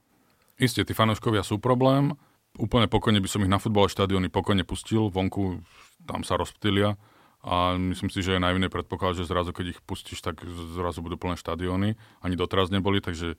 Isté, 0.57 0.89
tí 0.89 0.97
fanúškovia 0.97 1.45
sú 1.45 1.61
problém. 1.61 2.17
Úplne 2.57 2.89
pokojne 2.89 3.21
by 3.21 3.29
som 3.29 3.45
ich 3.45 3.53
na 3.53 3.61
futbale 3.61 3.93
štadióny 3.93 4.33
pokojne 4.33 4.65
pustil, 4.65 5.13
vonku 5.13 5.63
tam 6.09 6.25
sa 6.25 6.41
rozptýlia 6.41 6.97
a 7.45 7.79
myslím 7.79 8.11
si, 8.11 8.25
že 8.25 8.35
je 8.35 8.43
najvinné 8.43 8.67
predpoklad, 8.67 9.15
že 9.15 9.29
zrazu 9.29 9.55
keď 9.55 9.79
ich 9.79 9.81
pustíš, 9.85 10.25
tak 10.25 10.43
zrazu 10.75 11.05
budú 11.05 11.15
plné 11.15 11.39
štadióny. 11.39 11.95
Ani 12.25 12.35
doteraz 12.35 12.73
neboli, 12.75 12.99
takže 12.99 13.39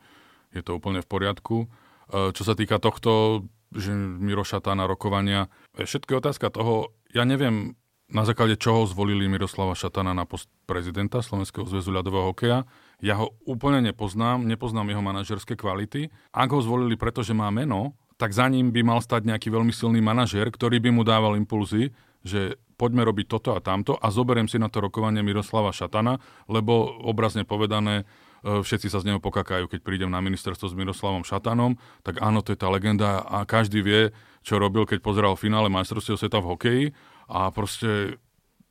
je 0.56 0.62
to 0.64 0.78
úplne 0.78 1.04
v 1.04 1.10
poriadku. 1.10 1.68
Eh, 2.10 2.32
čo 2.32 2.48
sa 2.48 2.56
týka 2.56 2.80
tohto, 2.80 3.44
že 3.74 3.94
Miro 3.94 4.44
na 4.74 4.86
rokovania. 4.90 5.48
Všetko 5.78 6.10
je 6.14 6.22
otázka 6.22 6.50
toho, 6.50 6.94
ja 7.14 7.26
neviem, 7.26 7.78
na 8.10 8.26
základe 8.26 8.58
čoho 8.58 8.90
zvolili 8.90 9.30
Miroslava 9.30 9.78
Šatana 9.78 10.18
na 10.18 10.26
post 10.26 10.50
prezidenta 10.66 11.22
Slovenského 11.22 11.70
zväzu 11.70 11.94
ľadového 11.94 12.34
hokeja. 12.34 12.66
Ja 13.06 13.22
ho 13.22 13.38
úplne 13.46 13.86
nepoznám, 13.86 14.42
nepoznám 14.50 14.90
jeho 14.90 15.06
manažerské 15.06 15.54
kvality. 15.54 16.10
Ak 16.34 16.50
ho 16.50 16.60
zvolili, 16.60 16.98
pretože 16.98 17.38
má 17.38 17.54
meno, 17.54 17.94
tak 18.18 18.34
za 18.34 18.50
ním 18.50 18.74
by 18.74 18.82
mal 18.82 19.00
stať 19.00 19.30
nejaký 19.30 19.54
veľmi 19.54 19.72
silný 19.72 20.02
manažer, 20.02 20.50
ktorý 20.50 20.82
by 20.82 20.90
mu 20.90 21.06
dával 21.06 21.38
impulzy, 21.38 21.94
že 22.26 22.60
poďme 22.76 23.08
robiť 23.08 23.26
toto 23.32 23.56
a 23.56 23.64
tamto 23.64 23.96
a 23.96 24.12
zoberiem 24.12 24.50
si 24.50 24.60
na 24.60 24.68
to 24.68 24.84
rokovanie 24.84 25.24
Miroslava 25.24 25.72
Šatana, 25.72 26.20
lebo 26.52 27.00
obrazne 27.06 27.48
povedané, 27.48 28.04
všetci 28.44 28.88
sa 28.88 29.04
z 29.04 29.12
neho 29.12 29.20
pokakajú, 29.20 29.68
keď 29.68 29.80
prídem 29.84 30.12
na 30.12 30.24
ministerstvo 30.24 30.72
s 30.72 30.78
Miroslavom 30.78 31.28
Šatanom, 31.28 31.76
tak 32.04 32.24
áno, 32.24 32.40
to 32.40 32.56
je 32.56 32.60
tá 32.60 32.72
legenda 32.72 33.24
a 33.24 33.44
každý 33.44 33.84
vie, 33.84 34.02
čo 34.44 34.58
robil, 34.58 34.88
keď 34.88 35.04
pozeral 35.04 35.36
finále 35.36 35.68
majstrovstiev 35.68 36.16
sveta 36.16 36.40
v 36.40 36.50
hokeji 36.56 36.84
a 37.28 37.52
proste 37.52 38.16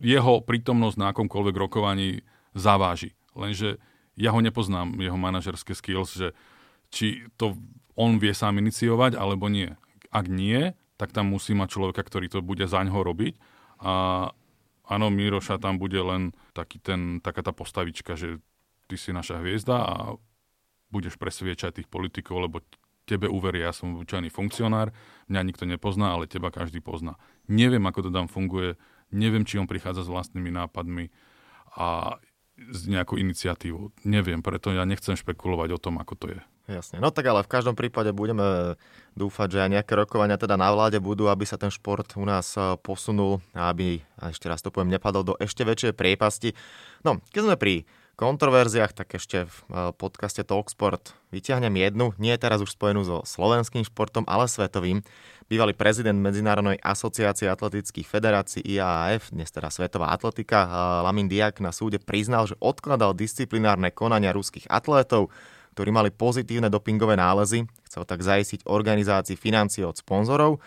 jeho 0.01 0.41
prítomnosť 0.41 0.97
na 0.97 1.07
akomkoľvek 1.13 1.57
rokovaní 1.59 2.25
zaváži. 2.57 3.13
Lenže 3.37 3.77
ja 4.19 4.35
ho 4.35 4.41
nepoznám, 4.43 4.99
jeho 4.99 5.19
manažerské 5.19 5.77
skills, 5.77 6.17
že 6.17 6.29
či 6.91 7.29
to 7.37 7.55
on 7.99 8.19
vie 8.23 8.33
sám 8.33 8.63
iniciovať, 8.63 9.19
alebo 9.19 9.51
nie. 9.51 9.75
Ak 10.09 10.31
nie, 10.31 10.73
tak 10.97 11.15
tam 11.15 11.31
musí 11.31 11.55
mať 11.55 11.69
človeka, 11.79 12.03
ktorý 12.03 12.27
to 12.31 12.41
bude 12.43 12.67
za 12.67 12.83
ňoho 12.83 13.03
robiť. 13.03 13.35
A 13.83 14.27
áno, 14.87 15.07
Miroša 15.11 15.63
tam 15.63 15.79
bude 15.79 15.99
len 15.99 16.35
taký 16.55 16.83
ten, 16.83 17.23
taká 17.23 17.43
tá 17.43 17.55
postavička, 17.55 18.19
že 18.19 18.43
ty 18.89 18.97
si 18.97 19.13
naša 19.13 19.45
hviezda 19.45 19.77
a 19.77 19.95
budeš 20.89 21.21
presviečať 21.21 21.85
tých 21.85 21.89
politikov, 21.93 22.49
lebo 22.49 22.65
tebe 23.09 23.29
uveria, 23.29 23.69
ja 23.69 23.75
som 23.77 23.97
obyčajný 23.97 24.29
funkcionár, 24.29 24.93
mňa 25.33 25.41
nikto 25.45 25.65
nepozná, 25.65 26.13
ale 26.13 26.29
teba 26.29 26.53
každý 26.53 26.81
pozná. 26.85 27.17
Neviem, 27.49 27.85
ako 27.89 28.09
to 28.09 28.11
tam 28.13 28.29
funguje, 28.29 28.77
neviem, 29.13 29.49
či 29.49 29.57
on 29.57 29.69
prichádza 29.69 30.05
s 30.05 30.13
vlastnými 30.13 30.53
nápadmi 30.53 31.09
a 31.73 32.21
s 32.59 32.91
nejakou 32.91 33.17
iniciatívou. 33.17 33.95
Neviem, 34.03 34.43
preto 34.43 34.75
ja 34.75 34.83
nechcem 34.83 35.15
špekulovať 35.15 35.79
o 35.79 35.79
tom, 35.81 36.03
ako 36.03 36.15
to 36.19 36.27
je. 36.35 36.41
Jasne, 36.69 37.01
no 37.01 37.09
tak 37.09 37.25
ale 37.25 37.41
v 37.41 37.49
každom 37.49 37.73
prípade 37.73 38.13
budeme 38.13 38.77
dúfať, 39.17 39.49
že 39.57 39.63
aj 39.65 39.71
nejaké 39.73 39.93
rokovania 39.97 40.37
teda 40.37 40.61
na 40.61 40.69
vláde 40.69 41.01
budú, 41.01 41.33
aby 41.33 41.49
sa 41.49 41.57
ten 41.57 41.73
šport 41.73 42.05
u 42.21 42.29
nás 42.29 42.53
eh, 42.61 42.77
posunul 42.85 43.41
a 43.57 43.73
aby, 43.73 44.05
a 44.21 44.29
ešte 44.29 44.53
raz 44.53 44.61
to 44.61 44.69
poviem, 44.69 44.93
nepadol 44.93 45.25
do 45.25 45.35
ešte 45.41 45.65
väčšej 45.65 45.97
priepasti. 45.97 46.53
No, 47.09 47.25
keď 47.33 47.41
sme 47.41 47.57
pri 47.57 47.75
kontroverziách, 48.19 48.99
tak 48.99 49.15
ešte 49.15 49.47
v 49.47 49.57
eh, 49.71 49.95
podcaste 49.95 50.43
Talksport 50.43 51.15
vyťahnem 51.31 51.71
jednu, 51.79 52.11
nie 52.19 52.35
teraz 52.35 52.59
už 52.59 52.75
spojenú 52.75 53.07
so 53.07 53.23
slovenským 53.23 53.87
športom, 53.87 54.27
ale 54.27 54.51
svetovým. 54.51 55.07
Bývalý 55.49 55.73
prezident 55.73 56.19
Medzinárodnej 56.19 56.77
asociácie 56.85 57.49
atletických 57.49 58.05
federácií 58.05 58.61
IAAF, 58.67 59.33
dnes 59.33 59.49
teda 59.49 59.71
Svetová 59.71 60.11
atletika, 60.11 60.67
eh, 60.67 60.71
Lamin 61.07 61.31
Diak 61.31 61.63
na 61.63 61.71
súde 61.71 62.03
priznal, 62.03 62.51
že 62.51 62.59
odkladal 62.59 63.15
disciplinárne 63.15 63.95
konania 63.95 64.35
ruských 64.35 64.67
atlétov, 64.67 65.31
ktorí 65.79 65.95
mali 65.95 66.11
pozitívne 66.11 66.67
dopingové 66.67 67.15
nálezy. 67.15 67.71
Chcel 67.87 68.03
tak 68.03 68.27
zajistiť 68.27 68.67
organizácii 68.67 69.39
financie 69.39 69.87
od 69.87 69.95
sponzorov. 69.95 70.59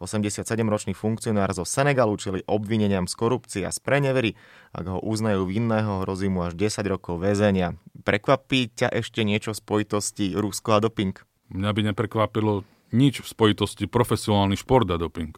87-ročný 0.00 0.96
funkcionár 0.96 1.52
zo 1.52 1.68
Senegalu 1.68 2.16
čili 2.16 2.40
obvineniam 2.48 3.04
z 3.04 3.14
korupcie 3.14 3.62
a 3.68 3.70
z 3.70 3.84
prenevery. 3.84 4.32
Ak 4.72 4.88
ho 4.88 4.96
uznajú 4.96 5.44
vinného, 5.44 6.08
hrozí 6.08 6.32
mu 6.32 6.48
až 6.48 6.56
10 6.56 6.88
rokov 6.88 7.20
väzenia. 7.20 7.76
Prekvapí 8.00 8.72
ťa 8.72 8.88
ešte 8.96 9.20
niečo 9.28 9.52
v 9.52 9.60
spojitosti 9.60 10.32
Rusko 10.32 10.72
a 10.72 10.80
doping? 10.80 11.12
Mňa 11.52 11.70
by 11.76 11.80
neprekvapilo 11.92 12.64
nič 12.96 13.20
v 13.20 13.28
spojitosti 13.28 13.84
profesionálny 13.84 14.56
šport 14.56 14.88
a 14.88 14.96
doping. 14.96 15.36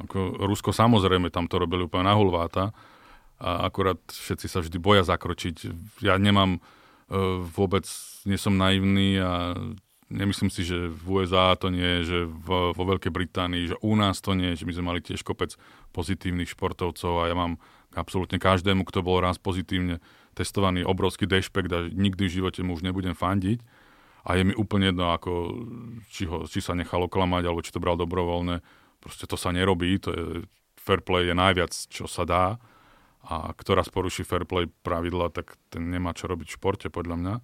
Ako 0.00 0.48
Rusko 0.48 0.72
samozrejme 0.72 1.28
tam 1.28 1.46
to 1.46 1.60
robili 1.60 1.84
úplne 1.86 2.08
na 2.08 2.16
hulváta 2.16 2.72
a 3.42 3.66
akurát 3.66 3.98
všetci 4.08 4.46
sa 4.48 4.64
vždy 4.64 4.78
boja 4.78 5.02
zakročiť. 5.04 5.68
Ja 6.02 6.16
nemám 6.16 6.58
e, 6.58 6.60
vôbec, 7.42 7.84
nie 8.24 8.38
som 8.38 8.54
naivný 8.54 9.18
a 9.18 9.58
Nemyslím 10.12 10.52
si, 10.52 10.68
že 10.68 10.92
v 10.92 11.24
USA 11.24 11.56
to 11.56 11.72
nie 11.72 12.04
že 12.04 12.28
vo, 12.28 12.76
vo 12.76 12.84
Veľkej 12.84 13.08
Británii, 13.08 13.72
že 13.72 13.76
u 13.80 13.96
nás 13.96 14.20
to 14.20 14.36
nie 14.36 14.52
že 14.52 14.68
my 14.68 14.72
sme 14.76 14.84
mali 14.92 15.00
tiež 15.00 15.24
kopec 15.24 15.56
pozitívnych 15.96 16.52
športovcov 16.52 17.24
a 17.24 17.32
ja 17.32 17.34
mám 17.34 17.56
absolútne 17.96 18.36
každému, 18.36 18.84
kto 18.84 19.00
bol 19.00 19.24
raz 19.24 19.40
pozitívne 19.40 20.04
testovaný 20.36 20.84
obrovský 20.84 21.28
dešpekt 21.28 21.72
a 21.72 21.88
nikdy 21.88 22.28
v 22.28 22.34
živote 22.40 22.60
mu 22.64 22.76
už 22.76 22.84
nebudem 22.84 23.16
fandiť. 23.16 23.60
A 24.22 24.38
je 24.38 24.46
mi 24.46 24.54
úplne 24.54 24.94
jedno, 24.94 25.10
ako, 25.10 25.30
či, 26.08 26.30
ho, 26.30 26.46
či 26.46 26.62
sa 26.62 26.78
nechalo 26.78 27.10
klamať, 27.10 27.42
alebo 27.42 27.64
či 27.64 27.74
to 27.74 27.82
bral 27.82 27.98
dobrovoľne. 27.98 28.62
Proste 29.02 29.26
to 29.26 29.34
sa 29.34 29.50
nerobí, 29.50 29.98
to 29.98 30.14
je, 30.14 30.24
fair 30.78 31.02
play 31.02 31.26
je 31.26 31.34
najviac, 31.34 31.74
čo 31.90 32.06
sa 32.06 32.22
dá. 32.22 32.62
A 33.26 33.50
kto 33.54 33.78
poruší 33.90 34.22
fair 34.22 34.46
play 34.46 34.70
pravidla, 34.70 35.34
tak 35.34 35.58
ten 35.74 35.90
nemá 35.90 36.14
čo 36.14 36.30
robiť 36.30 36.46
v 36.46 36.54
športe, 36.54 36.86
podľa 36.86 37.16
mňa. 37.18 37.34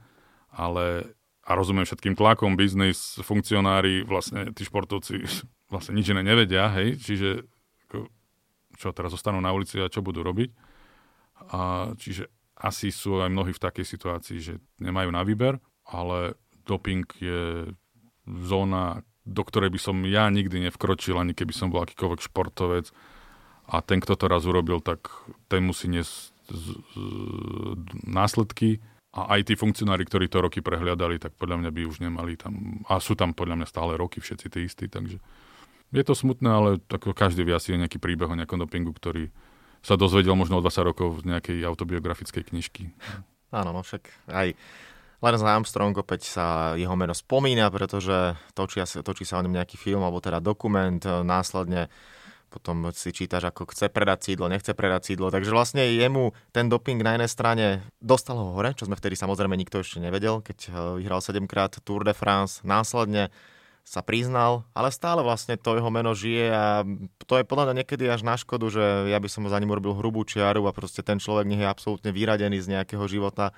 Ale 0.54 1.14
a 1.48 1.50
rozumiem 1.56 1.88
všetkým 1.88 2.12
tlakom, 2.12 2.61
biznis, 2.61 3.16
funkcionári, 3.24 4.04
vlastne 4.04 4.52
tí 4.52 4.68
športovci 4.68 5.24
vlastne 5.72 5.96
nič 5.96 6.12
iné 6.12 6.20
nevedia, 6.20 6.68
hej, 6.76 7.00
čiže 7.00 7.48
čo 8.78 8.94
teraz 8.94 9.11
zostanú 9.11 9.42
na 9.42 9.50
ulici 9.50 9.82
a 9.82 9.90
čo 9.90 10.06
budú 10.06 10.22
robiť. 10.22 10.54
A, 11.50 11.92
čiže 11.98 12.30
asi 12.54 12.94
sú 12.94 13.18
aj 13.18 13.30
mnohí 13.30 13.50
v 13.50 13.62
takej 13.62 13.87
situácii, 13.87 14.38
že 14.38 14.54
nemajú 14.78 15.11
na 15.11 15.26
výber, 15.26 15.58
ale 15.82 16.38
doping 16.62 17.06
je 17.18 17.74
zóna, 18.26 19.02
do 19.26 19.42
ktorej 19.42 19.74
by 19.74 19.80
som 19.82 19.96
ja 20.06 20.30
nikdy 20.30 20.70
nevkročil, 20.70 21.18
ani 21.18 21.34
keby 21.34 21.50
som 21.50 21.74
bol 21.74 21.82
akýkoľvek 21.82 22.20
športovec. 22.22 22.94
A 23.68 23.84
ten, 23.84 24.00
kto 24.00 24.16
to 24.16 24.26
raz 24.30 24.48
urobil, 24.48 24.80
tak 24.80 25.11
ten 25.50 25.61
musí 25.66 25.90
niesť 25.92 26.32
následky. 28.08 28.80
A 29.26 29.38
aj 29.38 29.50
tí 29.50 29.54
funkcionári, 29.59 30.07
ktorí 30.07 30.31
to 30.31 30.44
roky 30.44 30.62
prehliadali, 30.62 31.18
tak 31.18 31.35
podľa 31.35 31.64
mňa 31.64 31.70
by 31.74 31.83
už 31.88 31.98
nemali 32.04 32.38
tam, 32.38 32.85
a 32.87 33.02
sú 33.02 33.18
tam 33.18 33.35
podľa 33.35 33.59
mňa 33.59 33.66
stále 33.66 33.98
roky 33.98 34.22
všetci 34.22 34.46
tí 34.46 34.61
istí, 34.68 34.87
takže 34.87 35.18
je 35.88 36.04
to 36.04 36.14
smutné, 36.14 36.48
ale 36.52 36.70
tak 36.85 37.09
každý 37.16 37.48
vie 37.48 37.57
asi 37.57 37.72
nejaký 37.72 37.96
príbeh 37.96 38.28
o 38.28 38.37
nejakom 38.37 38.61
dopingu, 38.61 38.92
ktorý 38.92 39.33
sa 39.81 39.96
dozvedel 39.96 40.37
možno 40.37 40.61
o 40.61 40.64
20 40.64 40.88
rokov 40.90 41.24
z 41.24 41.33
nejakej 41.33 41.59
autobiografickej 41.64 42.52
knižky. 42.52 42.92
Áno, 43.48 43.72
no 43.72 43.81
však 43.81 44.28
aj 44.28 44.52
Lance 45.18 45.42
Armstrong 45.42 45.96
opäť 45.98 46.31
sa 46.31 46.76
jeho 46.78 46.94
meno 46.94 47.16
spomína, 47.16 47.72
pretože 47.74 48.37
točí, 48.54 48.78
točí 49.02 49.24
sa 49.26 49.40
o 49.40 49.42
ňom 49.42 49.57
nejaký 49.57 49.74
film 49.81 50.04
alebo 50.04 50.22
teda 50.22 50.38
dokument, 50.38 51.00
následne 51.02 51.90
potom 52.48 52.88
si 52.96 53.12
čítaš, 53.12 53.52
ako 53.52 53.68
chce 53.70 53.92
predať 53.92 54.32
sídlo, 54.32 54.48
nechce 54.48 54.72
predať 54.72 55.12
sídlo. 55.12 55.28
Takže 55.28 55.52
vlastne 55.52 55.84
jemu 55.84 56.32
ten 56.50 56.66
doping 56.72 56.98
na 57.04 57.14
jednej 57.14 57.30
strane 57.30 57.66
dostal 58.00 58.40
ho 58.40 58.56
hore, 58.56 58.72
čo 58.72 58.88
sme 58.88 58.96
vtedy 58.96 59.14
samozrejme 59.14 59.52
nikto 59.54 59.84
ešte 59.84 60.00
nevedel, 60.00 60.40
keď 60.40 60.58
e, 60.66 60.70
vyhral 61.04 61.20
7 61.20 61.44
krát 61.44 61.76
Tour 61.84 62.08
de 62.08 62.16
France. 62.16 62.64
Následne 62.64 63.28
sa 63.88 64.04
priznal, 64.04 64.68
ale 64.76 64.92
stále 64.92 65.24
vlastne 65.24 65.56
to 65.56 65.76
jeho 65.76 65.88
meno 65.88 66.12
žije 66.12 66.52
a 66.52 66.84
to 67.24 67.40
je 67.40 67.48
podľa 67.48 67.72
mňa 67.72 67.74
niekedy 67.84 68.04
až 68.04 68.20
na 68.20 68.37
škodu, 68.37 68.68
že 68.68 68.84
ja 69.08 69.16
by 69.16 69.28
som 69.32 69.48
za 69.48 69.56
ním 69.56 69.72
urobil 69.72 69.96
hrubú 69.96 70.28
čiaru 70.28 70.68
a 70.68 70.76
proste 70.76 71.00
ten 71.00 71.16
človek 71.16 71.48
nie 71.48 71.64
je 71.64 71.72
absolútne 71.72 72.12
vyradený 72.12 72.61
z 72.61 72.76
nejakého 72.76 73.04
života, 73.08 73.56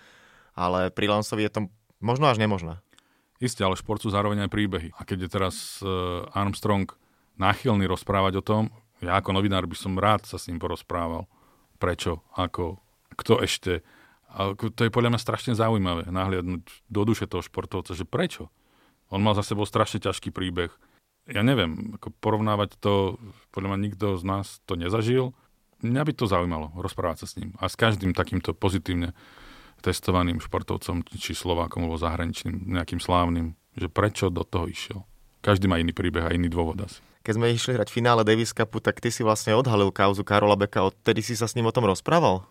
ale 0.54 0.94
pri 0.94 1.10
Lansovi 1.10 1.50
je 1.50 1.52
to 1.58 1.60
možno 1.98 2.30
až 2.30 2.38
nemožné. 2.38 2.78
Isté, 3.40 3.64
ale 3.64 3.74
šport 3.74 3.98
sú 4.04 4.12
zároveň 4.12 4.44
aj 4.46 4.52
príbehy. 4.52 4.88
A 4.94 5.02
keď 5.02 5.26
je 5.26 5.30
teraz 5.32 5.80
uh, 5.80 6.28
Armstrong 6.36 6.84
náchylný 7.40 7.88
rozprávať 7.88 8.38
o 8.38 8.46
tom, 8.46 8.62
ja 9.00 9.16
ako 9.16 9.32
novinár 9.32 9.64
by 9.64 9.76
som 9.76 9.96
rád 9.96 10.28
sa 10.28 10.36
s 10.36 10.52
ním 10.52 10.60
porozprával. 10.60 11.24
Prečo, 11.80 12.20
ako, 12.36 12.76
kto 13.16 13.40
ešte. 13.40 13.80
A 14.28 14.52
to 14.52 14.80
je 14.84 14.92
podľa 14.92 15.16
mňa 15.16 15.20
strašne 15.24 15.52
zaujímavé, 15.56 16.12
nahliadnúť 16.12 16.62
do 16.92 17.02
duše 17.08 17.24
toho 17.24 17.40
športovca, 17.40 17.96
že 17.96 18.04
prečo 18.04 18.52
on 19.10 19.24
mal 19.24 19.34
za 19.34 19.42
sebou 19.42 19.66
strašne 19.66 19.98
ťažký 19.98 20.30
príbeh. 20.30 20.70
Ja 21.26 21.42
neviem, 21.42 21.98
ako 21.98 22.14
porovnávať 22.22 22.78
to, 22.78 23.18
podľa 23.50 23.74
mňa 23.74 23.78
nikto 23.90 24.06
z 24.14 24.22
nás 24.22 24.62
to 24.64 24.78
nezažil. 24.78 25.34
Mňa 25.82 26.02
by 26.06 26.12
to 26.14 26.30
zaujímalo, 26.30 26.70
rozprávať 26.78 27.24
sa 27.24 27.26
s 27.26 27.36
ním. 27.42 27.58
A 27.58 27.66
s 27.66 27.74
každým 27.74 28.14
takýmto 28.14 28.54
pozitívne 28.54 29.16
testovaným 29.82 30.38
športovcom, 30.38 31.02
či 31.16 31.32
Slovákom 31.34 31.88
alebo 31.88 31.98
zahraničným, 31.98 32.70
nejakým 32.70 33.00
slávnym, 33.02 33.58
že 33.74 33.88
prečo 33.88 34.28
do 34.30 34.46
toho 34.46 34.70
išiel. 34.70 35.02
Každý 35.40 35.66
má 35.66 35.80
iný 35.80 35.96
príbeh 35.96 36.28
a 36.28 36.34
iný 36.36 36.52
dôvod 36.52 36.78
asi. 36.84 37.00
Keď 37.20 37.32
sme 37.36 37.52
išli 37.52 37.76
hrať 37.76 37.92
finále 37.92 38.24
Davis 38.24 38.56
Cupu, 38.56 38.80
tak 38.80 38.98
ty 38.98 39.12
si 39.12 39.20
vlastne 39.20 39.52
odhalil 39.52 39.92
kauzu 39.92 40.24
Karola 40.24 40.56
Beka. 40.56 40.88
Odtedy 40.88 41.20
si 41.20 41.36
sa 41.36 41.44
s 41.44 41.52
ním 41.52 41.68
o 41.68 41.74
tom 41.74 41.84
rozprával? 41.84 42.48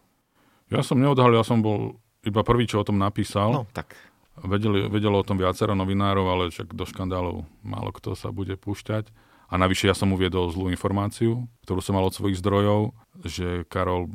Ja 0.70 0.86
som 0.86 1.02
neodhalil, 1.02 1.42
ja 1.42 1.46
som 1.46 1.66
bol 1.66 1.98
iba 2.22 2.46
prvý, 2.46 2.70
čo 2.70 2.82
o 2.82 2.86
tom 2.86 3.02
napísal. 3.02 3.50
No, 3.50 3.66
tak 3.74 3.98
Vedeli, 4.40 4.88
vedelo 4.88 5.20
o 5.20 5.28
tom 5.28 5.36
viacero 5.36 5.76
novinárov, 5.76 6.26
ale 6.32 6.44
však 6.48 6.72
do 6.72 6.88
škandálov 6.88 7.44
málo 7.60 7.92
kto 7.92 8.16
sa 8.16 8.32
bude 8.32 8.56
púšťať. 8.56 9.12
A 9.50 9.58
navyše 9.58 9.90
ja 9.90 9.96
som 9.98 10.14
uviedol 10.14 10.54
zlú 10.54 10.70
informáciu, 10.70 11.50
ktorú 11.66 11.82
som 11.82 11.98
mal 11.98 12.06
od 12.06 12.14
svojich 12.14 12.38
zdrojov, 12.38 12.94
že 13.26 13.66
Karol 13.66 14.08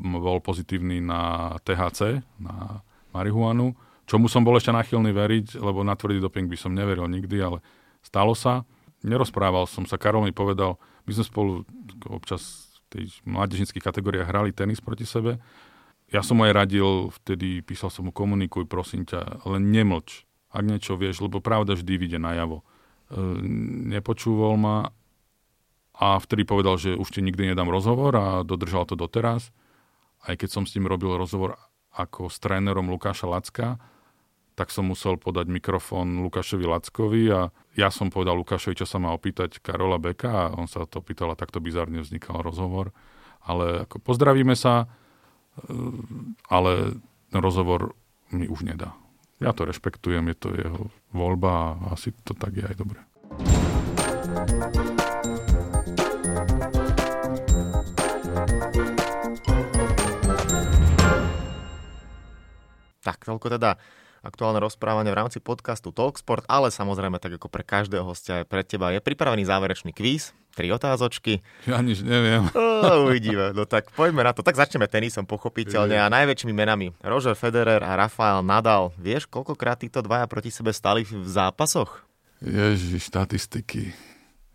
bol 0.00 0.40
pozitívny 0.40 1.04
na 1.04 1.54
THC, 1.62 2.24
na 2.40 2.80
marihuanu, 3.12 3.76
čomu 4.08 4.32
som 4.32 4.40
bol 4.40 4.56
ešte 4.56 4.72
nachylný 4.72 5.12
veriť, 5.12 5.60
lebo 5.60 5.84
na 5.84 5.92
tvrdý 5.92 6.24
doping 6.24 6.48
by 6.48 6.56
som 6.56 6.72
neveril 6.72 7.04
nikdy, 7.06 7.36
ale 7.44 7.60
stalo 8.00 8.32
sa. 8.32 8.64
Nerozprával 9.00 9.64
som 9.64 9.88
sa, 9.88 9.96
Karol 9.96 10.28
mi 10.28 10.34
povedal, 10.34 10.76
my 11.08 11.10
sme 11.16 11.24
spolu 11.24 11.52
občas 12.08 12.68
v 12.90 13.00
tej 13.00 13.04
mládežnických 13.24 13.80
kategóriách 13.80 14.28
hrali 14.28 14.52
tenis 14.52 14.82
proti 14.82 15.08
sebe 15.08 15.40
ja 16.10 16.26
som 16.26 16.42
mu 16.42 16.46
aj 16.46 16.66
radil, 16.66 17.14
vtedy 17.22 17.62
písal 17.62 17.88
som 17.88 18.10
mu 18.10 18.12
komunikuj, 18.12 18.66
prosím 18.66 19.06
ťa, 19.06 19.46
len 19.46 19.70
nemlč, 19.70 20.26
ak 20.50 20.66
niečo 20.66 20.98
vieš, 20.98 21.22
lebo 21.22 21.38
pravda 21.38 21.78
vždy 21.78 21.94
vyjde 21.94 22.18
najavo. 22.18 22.60
E, 22.60 22.64
nepočúval 23.94 24.58
ma 24.58 24.90
a 25.94 26.18
vtedy 26.18 26.42
povedal, 26.42 26.74
že 26.82 26.98
už 26.98 27.14
ti 27.14 27.22
nikdy 27.22 27.54
nedám 27.54 27.70
rozhovor 27.70 28.10
a 28.18 28.26
dodržal 28.42 28.90
to 28.90 28.98
doteraz. 28.98 29.54
Aj 30.26 30.34
keď 30.34 30.50
som 30.50 30.64
s 30.66 30.74
ním 30.74 30.90
robil 30.90 31.14
rozhovor 31.14 31.54
ako 31.94 32.26
s 32.26 32.42
trénerom 32.42 32.90
Lukáša 32.90 33.30
Lacka, 33.30 33.78
tak 34.58 34.74
som 34.74 34.90
musel 34.90 35.14
podať 35.14 35.46
mikrofón 35.46 36.26
Lukášovi 36.26 36.66
Lackovi 36.66 37.30
a 37.30 37.54
ja 37.78 37.88
som 37.88 38.10
povedal 38.10 38.34
Lukášovi, 38.34 38.82
čo 38.82 38.86
sa 38.88 38.98
má 38.98 39.14
opýtať 39.14 39.62
Karola 39.62 40.02
Beka 40.02 40.50
a 40.50 40.54
on 40.58 40.66
sa 40.66 40.86
to 40.90 40.98
pýtal 40.98 41.30
a 41.30 41.38
takto 41.38 41.62
bizarne 41.62 42.02
vznikal 42.02 42.42
rozhovor. 42.42 42.90
Ale 43.46 43.86
ako 43.88 44.02
pozdravíme 44.02 44.58
sa, 44.58 44.90
ale 46.50 46.98
rozhovor 47.30 47.94
mi 48.34 48.50
už 48.50 48.66
nedá. 48.66 48.94
Ja 49.40 49.56
to 49.56 49.64
rešpektujem, 49.64 50.28
je 50.28 50.36
to 50.36 50.48
jeho 50.52 50.92
voľba 51.16 51.80
a 51.80 51.96
asi 51.96 52.12
to 52.26 52.36
tak 52.36 52.52
je 52.58 52.64
aj 52.66 52.76
dobre. 52.76 53.00
Tak, 63.00 63.24
toľko 63.24 63.56
teda 63.56 63.80
aktuálne 64.20 64.60
rozprávanie 64.60 65.12
v 65.12 65.18
rámci 65.20 65.38
podcastu 65.40 65.92
Talksport, 65.92 66.44
ale 66.48 66.68
samozrejme 66.68 67.16
tak 67.20 67.40
ako 67.40 67.48
pre 67.48 67.64
každého 67.64 68.04
hostia 68.04 68.42
aj 68.42 68.46
pre 68.48 68.62
teba 68.64 68.92
je 68.92 69.00
pripravený 69.00 69.48
záverečný 69.48 69.92
kvíz, 69.96 70.36
tri 70.52 70.68
otázočky. 70.68 71.40
Ja 71.64 71.80
nič 71.80 72.04
neviem. 72.04 72.48
O, 72.52 73.08
uvidíme, 73.08 73.54
no 73.56 73.64
tak 73.64 73.88
poďme 73.94 74.26
na 74.26 74.32
to. 74.36 74.44
Tak 74.44 74.58
začneme 74.58 74.90
tenisom 74.90 75.24
pochopiteľne 75.24 75.96
a 75.96 76.12
najväčšími 76.12 76.52
menami. 76.52 76.92
Roger 77.00 77.36
Federer 77.38 77.80
a 77.80 77.96
Rafael 77.96 78.44
Nadal. 78.44 78.92
Vieš, 79.00 79.30
koľkokrát 79.30 79.80
títo 79.80 80.04
dvaja 80.04 80.26
proti 80.28 80.52
sebe 80.52 80.74
stali 80.74 81.06
v 81.06 81.24
zápasoch? 81.24 82.04
Ježi, 82.40 82.98
štatistiky. 83.00 83.92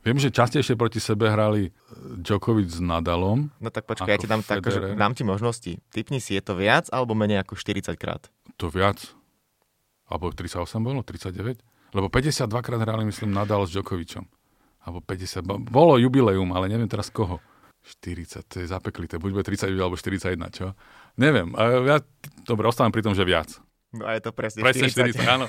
Viem, 0.06 0.21
že 0.21 0.30
častejšie 0.30 0.78
proti 0.78 1.01
sebe 1.01 1.34
hrali 1.34 1.73
Djokovic 2.21 2.69
s 2.69 2.78
Nadalom. 2.78 3.49
No 3.58 3.73
tak 3.73 3.89
počkaj, 3.89 4.13
ja 4.13 4.21
ti 4.21 4.30
dám, 4.30 4.45
tak, 4.45 4.62
že 4.62 4.93
dám 4.93 5.17
ti 5.17 5.25
možnosti. 5.25 5.82
Typni 5.89 6.21
si, 6.21 6.38
je 6.38 6.45
to 6.45 6.54
viac 6.54 6.86
alebo 6.93 7.17
menej 7.17 7.41
ako 7.41 7.58
40 7.58 7.97
krát? 7.97 8.30
To 8.62 8.69
viac. 8.69 9.01
Alebo 10.06 10.30
38 10.30 10.82
bolo? 10.82 11.02
39? 11.02 11.62
Lebo 11.96 12.08
52 12.12 12.50
krát 12.62 12.82
hrali, 12.82 13.08
myslím, 13.08 13.32
Nadal 13.32 13.65
s 13.65 13.74
Djokovičom. 13.74 14.26
Alebo 14.86 15.02
50. 15.02 15.41
Bolo 15.72 15.98
jubileum, 15.98 16.54
ale 16.54 16.70
neviem 16.70 16.86
teraz 16.86 17.10
koho. 17.10 17.41
40, 17.86 18.50
to 18.50 18.56
je 18.62 18.68
zapeklité. 18.70 19.22
Buď 19.22 19.32
bude 19.41 19.46
30 19.46 19.70
alebo 19.78 19.94
41, 19.98 20.38
čo? 20.50 20.74
Neviem. 21.22 21.54
Ja, 21.86 22.02
dobre, 22.46 22.65
ostávam 22.65 22.89
pri 22.89 23.06
tom, 23.06 23.13
že 23.13 23.22
viac. 23.22 23.62
No 23.96 24.10
a 24.10 24.18
je 24.18 24.22
to 24.26 24.32
presne, 24.36 24.60
presne 24.65 24.89
40. 24.89 25.22
40 25.22 25.36
áno. 25.38 25.46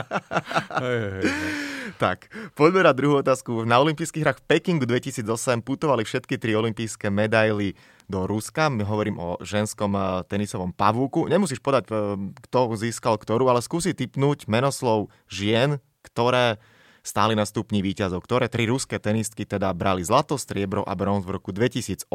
hej, 0.84 0.98
hej, 1.00 1.24
hej. 1.24 1.52
Tak, 1.96 2.28
poďme 2.52 2.86
na 2.86 2.92
druhú 2.92 3.18
otázku. 3.18 3.64
Na 3.64 3.80
olympijských 3.80 4.22
hrách 4.22 4.38
v 4.44 4.46
Pekingu 4.46 4.84
2008 4.84 5.64
putovali 5.64 6.04
všetky 6.04 6.36
tri 6.36 6.52
olympijské 6.54 7.08
medaily 7.08 7.72
do 8.06 8.26
Ruska. 8.26 8.70
My 8.70 8.86
hovorím 8.86 9.18
o 9.18 9.36
ženskom 9.42 9.94
eh, 9.94 10.02
tenisovom 10.26 10.70
pavúku. 10.74 11.26
Nemusíš 11.26 11.58
podať, 11.62 11.84
eh, 11.90 11.96
kto 12.48 12.78
získal 12.78 13.18
ktorú, 13.18 13.50
ale 13.50 13.62
skúsi 13.62 13.92
typnúť 13.92 14.46
menoslov 14.50 15.10
žien, 15.26 15.82
ktoré 16.06 16.58
stáli 17.06 17.38
na 17.38 17.46
stupni 17.46 17.86
výťazov, 17.86 18.18
ktoré 18.26 18.50
tri 18.50 18.66
ruské 18.66 18.98
tenistky 18.98 19.46
teda 19.46 19.70
brali 19.70 20.02
zlato, 20.02 20.34
striebro 20.34 20.82
a 20.82 20.92
bronz 20.98 21.22
v 21.22 21.38
roku 21.38 21.54
2008. 21.54 22.10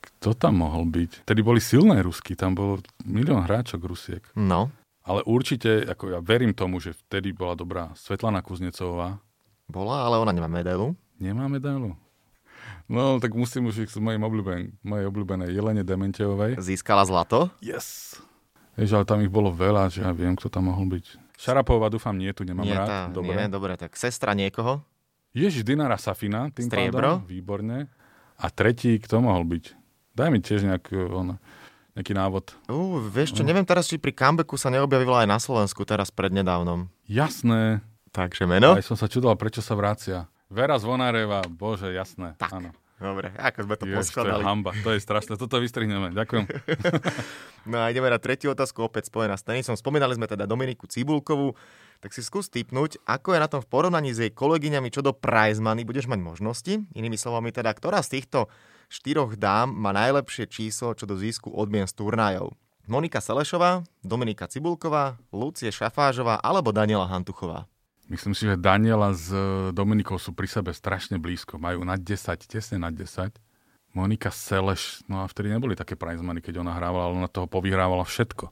Kto 0.00 0.32
tam 0.34 0.64
mohol 0.64 0.88
byť? 0.90 1.28
Tedy 1.28 1.40
boli 1.44 1.60
silné 1.62 2.00
Rusky, 2.00 2.34
tam 2.34 2.56
bolo 2.56 2.80
milión 3.04 3.44
hráčok 3.44 3.84
Rusiek. 3.84 4.24
No. 4.34 4.72
Ale 5.04 5.24
určite, 5.24 5.84
ako 5.86 6.16
ja 6.16 6.20
verím 6.20 6.56
tomu, 6.56 6.80
že 6.80 6.96
vtedy 6.96 7.32
bola 7.32 7.56
dobrá 7.56 7.92
Svetlana 7.96 8.40
Kuznecová. 8.40 9.20
Bola, 9.70 10.04
ale 10.04 10.18
ona 10.18 10.32
nemá 10.34 10.48
medailu. 10.48 10.96
Nemá 11.20 11.46
medailu? 11.46 11.94
No, 12.90 13.22
tak 13.22 13.38
musím 13.38 13.70
už 13.70 13.86
s 13.86 13.94
mojim 14.02 14.18
obľúben, 14.18 14.74
mojej 14.82 15.06
obľúbenej 15.06 15.54
Jelene 15.54 15.86
Dementejovej. 15.86 16.58
Získala 16.58 17.06
zlato? 17.06 17.46
Yes. 17.62 18.18
Vieš, 18.74 18.98
ale 18.98 19.06
tam 19.06 19.22
ich 19.22 19.30
bolo 19.30 19.54
veľa, 19.54 19.86
že 19.94 20.02
ja 20.02 20.10
viem, 20.10 20.34
kto 20.34 20.50
tam 20.50 20.74
mohol 20.74 20.98
byť. 20.98 21.38
Šarapová, 21.38 21.86
dúfam, 21.86 22.18
nie, 22.18 22.34
tu 22.34 22.42
nemám 22.42 22.66
nie, 22.66 22.74
rád. 22.74 22.88
Tá, 22.90 23.00
dobre. 23.06 23.38
Nie, 23.38 23.46
dobre, 23.46 23.78
tak 23.78 23.94
sestra 23.94 24.34
niekoho? 24.34 24.82
Ježiš, 25.30 25.62
Dinara 25.62 25.94
Safina, 26.02 26.50
tým 26.50 26.66
Striebro? 26.66 27.22
pádom, 27.22 27.30
výborne. 27.30 27.86
A 28.34 28.50
tretí, 28.50 28.98
kto 28.98 29.22
mohol 29.22 29.46
byť? 29.46 29.64
Daj 30.18 30.28
mi 30.34 30.42
tiež 30.42 30.66
nejak, 30.66 30.90
on, 31.14 31.38
nejaký 31.94 32.10
návod. 32.10 32.58
Uh, 32.66 32.98
vieš 33.06 33.38
čo, 33.38 33.46
neviem 33.46 33.62
teraz, 33.62 33.86
či 33.86 34.02
pri 34.02 34.10
comebacku 34.10 34.58
sa 34.58 34.66
neobjavila 34.66 35.22
aj 35.22 35.28
na 35.30 35.38
Slovensku 35.38 35.86
teraz 35.86 36.10
prednedávnom. 36.10 36.90
Jasné. 37.06 37.86
Takže 38.10 38.50
meno? 38.50 38.74
Aj 38.74 38.82
som 38.82 38.98
sa 38.98 39.06
čudoval, 39.06 39.38
prečo 39.38 39.62
sa 39.62 39.78
vracia. 39.78 40.26
Vera 40.50 40.76
Zvonáreva, 40.82 41.46
bože, 41.46 41.94
jasné. 41.94 42.34
Tak. 42.36 42.50
Áno. 42.58 42.74
Dobre, 43.00 43.32
ako 43.32 43.64
sme 43.64 43.74
to 43.80 43.84
Jež, 43.88 43.88
to 43.88 43.96
je 43.96 44.00
poskladali. 44.04 44.44
hamba, 44.44 44.76
to 44.84 44.92
je 44.92 45.00
strašné. 45.00 45.40
Toto 45.40 45.56
vystrihneme. 45.56 46.12
Ďakujem. 46.12 46.44
No 47.68 47.76
a 47.76 47.92
ideme 47.92 48.08
na 48.08 48.16
tretiu 48.16 48.56
otázku, 48.56 48.80
opäť 48.80 49.12
spojená 49.12 49.36
s 49.36 49.44
tenisom. 49.44 49.76
Spomínali 49.76 50.16
sme 50.16 50.24
teda 50.24 50.48
Dominiku 50.48 50.88
Cibulkovú, 50.88 51.52
tak 52.00 52.16
si 52.16 52.24
skús 52.24 52.48
typnúť, 52.48 52.96
ako 53.04 53.36
je 53.36 53.40
na 53.40 53.52
tom 53.52 53.60
v 53.60 53.68
porovnaní 53.68 54.16
s 54.16 54.24
jej 54.24 54.32
kolegyňami 54.32 54.88
čo 54.88 55.04
do 55.04 55.12
prize 55.12 55.60
money 55.60 55.84
budeš 55.84 56.08
mať 56.08 56.24
možnosti. 56.24 56.72
Inými 56.96 57.20
slovami 57.20 57.52
teda, 57.52 57.68
ktorá 57.76 58.00
z 58.00 58.16
týchto 58.16 58.48
štyroch 58.88 59.36
dám 59.36 59.76
má 59.76 59.92
najlepšie 59.92 60.48
číslo 60.48 60.96
čo 60.96 61.04
do 61.04 61.20
získu 61.20 61.52
odmien 61.52 61.84
z 61.84 62.00
turnajov. 62.00 62.56
Monika 62.88 63.20
Selešová, 63.20 63.84
Dominika 64.00 64.48
Cibulková, 64.48 65.20
Lucie 65.28 65.68
Šafážová 65.68 66.40
alebo 66.40 66.72
Daniela 66.72 67.04
Hantuchová. 67.04 67.68
Myslím 68.10 68.34
si, 68.34 68.42
že 68.50 68.58
Daniela 68.58 69.14
s 69.14 69.30
e, 69.30 69.70
Dominikou 69.70 70.18
sú 70.18 70.34
pri 70.34 70.50
sebe 70.50 70.74
strašne 70.74 71.22
blízko. 71.22 71.62
Majú 71.62 71.86
na 71.86 71.94
10, 71.94 72.18
tesne 72.50 72.82
na 72.82 72.90
10. 72.90 73.38
Monika 73.94 74.34
Seleš, 74.34 75.06
no 75.06 75.22
a 75.22 75.30
vtedy 75.30 75.50
neboli 75.50 75.78
také 75.78 75.94
prize 75.94 76.18
money, 76.18 76.42
keď 76.42 76.62
ona 76.62 76.74
hrávala, 76.74 77.10
ale 77.10 77.22
ona 77.22 77.30
toho 77.30 77.46
povyhrávala 77.46 78.02
všetko. 78.02 78.50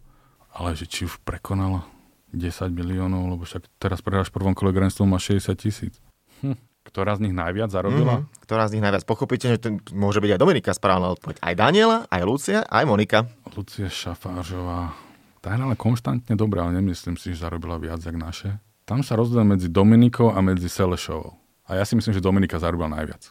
Ale 0.54 0.78
že 0.78 0.86
či 0.86 1.10
už 1.10 1.18
prekonala 1.26 1.86
10 2.30 2.70
miliónov, 2.70 3.34
lebo 3.34 3.42
však 3.42 3.66
teraz 3.82 3.98
prehráš 3.98 4.30
prvom 4.30 4.54
kole 4.54 4.70
Grand 4.70 4.94
má 5.06 5.18
60 5.18 5.50
tisíc. 5.58 5.98
Hm. 6.42 6.54
Ktorá 6.86 7.18
z 7.18 7.28
nich 7.28 7.34
najviac 7.36 7.68
zarobila? 7.68 8.24
Mm-hmm. 8.24 8.42
Ktorá 8.48 8.64
z 8.64 8.78
nich 8.78 8.84
najviac? 8.86 9.04
Pochopiteľne, 9.04 9.60
že 9.60 9.62
to 9.68 9.70
môže 9.92 10.24
byť 10.24 10.30
aj 10.38 10.40
Dominika 10.40 10.70
správna 10.72 11.12
odpoveď. 11.12 11.36
Aj 11.44 11.52
Daniela, 11.52 12.08
aj 12.08 12.22
Lucia, 12.24 12.64
aj 12.64 12.84
Monika. 12.88 13.28
Lucia 13.52 13.92
Šafážová. 13.92 14.96
Tá 15.44 15.52
je 15.52 15.60
ale 15.60 15.76
konštantne 15.76 16.32
dobrá, 16.32 16.64
ale 16.64 16.80
nemyslím 16.80 17.20
si, 17.20 17.36
že 17.36 17.44
zarobila 17.44 17.76
viac, 17.76 18.00
jak 18.00 18.16
naše. 18.16 18.56
Tam 18.88 19.04
sa 19.04 19.14
rozdiel 19.14 19.44
medzi 19.44 19.68
Dominikou 19.68 20.32
a 20.32 20.40
medzi 20.40 20.64
Selešovou. 20.66 21.36
A 21.68 21.76
ja 21.76 21.84
si 21.84 21.92
myslím, 21.92 22.16
že 22.16 22.24
Dominika 22.24 22.56
zarobila 22.56 22.88
najviac. 22.88 23.28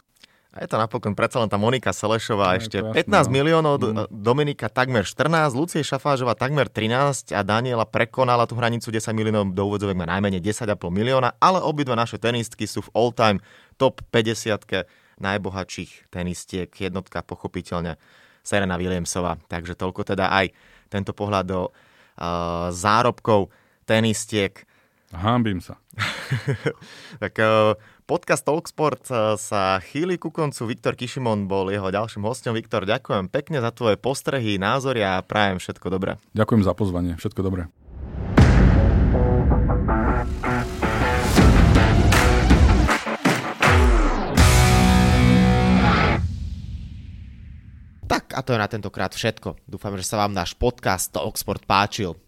A 0.48 0.62
je 0.64 0.70
to 0.70 0.78
napokon 0.78 1.12
predsa 1.12 1.42
len 1.42 1.50
tá 1.50 1.58
Monika 1.58 1.90
Selešová, 1.90 2.54
No, 2.54 2.58
ešte 2.58 2.78
to 2.78 2.94
15 2.94 3.04
jasné, 3.04 3.26
no. 3.26 3.34
miliónov, 3.34 3.74
Mm. 3.76 3.82
Do- 3.82 4.08
Dominika 4.08 4.70
takmer 4.70 5.02
14, 5.02 5.52
Lucie 5.52 5.82
Šafážová 5.82 6.38
takmer 6.38 6.70
13 6.70 7.34
a 7.34 7.42
Daniela 7.42 7.84
prekonala 7.84 8.46
tú 8.46 8.54
hranicu 8.54 8.88
10 8.88 9.12
miliónov, 9.12 9.50
do 9.50 9.62
úvodzovek 9.66 9.98
má 9.98 10.06
najmenej 10.06 10.38
10,5 10.40 10.94
milióna, 10.94 11.34
ale 11.36 11.58
obidva 11.60 11.94
naše 11.94 12.16
tenistky 12.16 12.64
sú 12.64 12.86
v 12.86 12.90
all-time 12.94 13.38
top 13.76 14.00
50 14.14 14.86
najbohatších 15.18 16.08
tenistiek, 16.08 16.70
jednotka 16.70 17.20
pochopiteľne 17.20 17.98
Serena 18.40 18.78
Williamsová. 18.78 19.36
Takže 19.50 19.74
toľko 19.74 20.06
teda 20.06 20.30
aj 20.30 20.54
tento 20.88 21.10
pohľad 21.12 21.44
do 21.44 21.60
uh, 21.68 22.70
zárobkov 22.70 23.50
tenistiek. 23.84 24.64
Hambím 25.12 25.64
sa. 25.64 25.80
Tak 27.22 27.34
eh, 27.40 27.72
podcast 28.04 28.44
Talksport 28.44 29.08
eh, 29.08 29.40
sa 29.40 29.80
chýli 29.80 30.20
ku 30.20 30.28
koncu. 30.28 30.68
Viktor 30.68 30.92
Kišimon 30.92 31.48
bol 31.48 31.72
jeho 31.72 31.88
ďalším 31.88 32.28
hostom. 32.28 32.52
Viktor, 32.52 32.84
ďakujem 32.84 33.32
pekne 33.32 33.64
za 33.64 33.72
tvoje 33.72 33.96
postrehy, 33.96 34.60
názory 34.60 35.00
a 35.00 35.24
prajem 35.24 35.56
všetko 35.56 35.88
dobré. 35.88 36.20
Ďakujem 36.36 36.62
za 36.62 36.72
pozvanie. 36.76 37.16
Všetko 37.16 37.40
dobré. 37.40 37.72
Tak 48.08 48.36
a 48.36 48.40
to 48.44 48.52
je 48.52 48.60
na 48.60 48.68
tentokrát 48.68 49.12
všetko. 49.16 49.56
Dúfam, 49.64 49.96
že 49.96 50.04
sa 50.04 50.20
vám 50.20 50.36
náš 50.36 50.52
podcast 50.52 51.08
Talksport 51.08 51.64
páčil. 51.64 52.27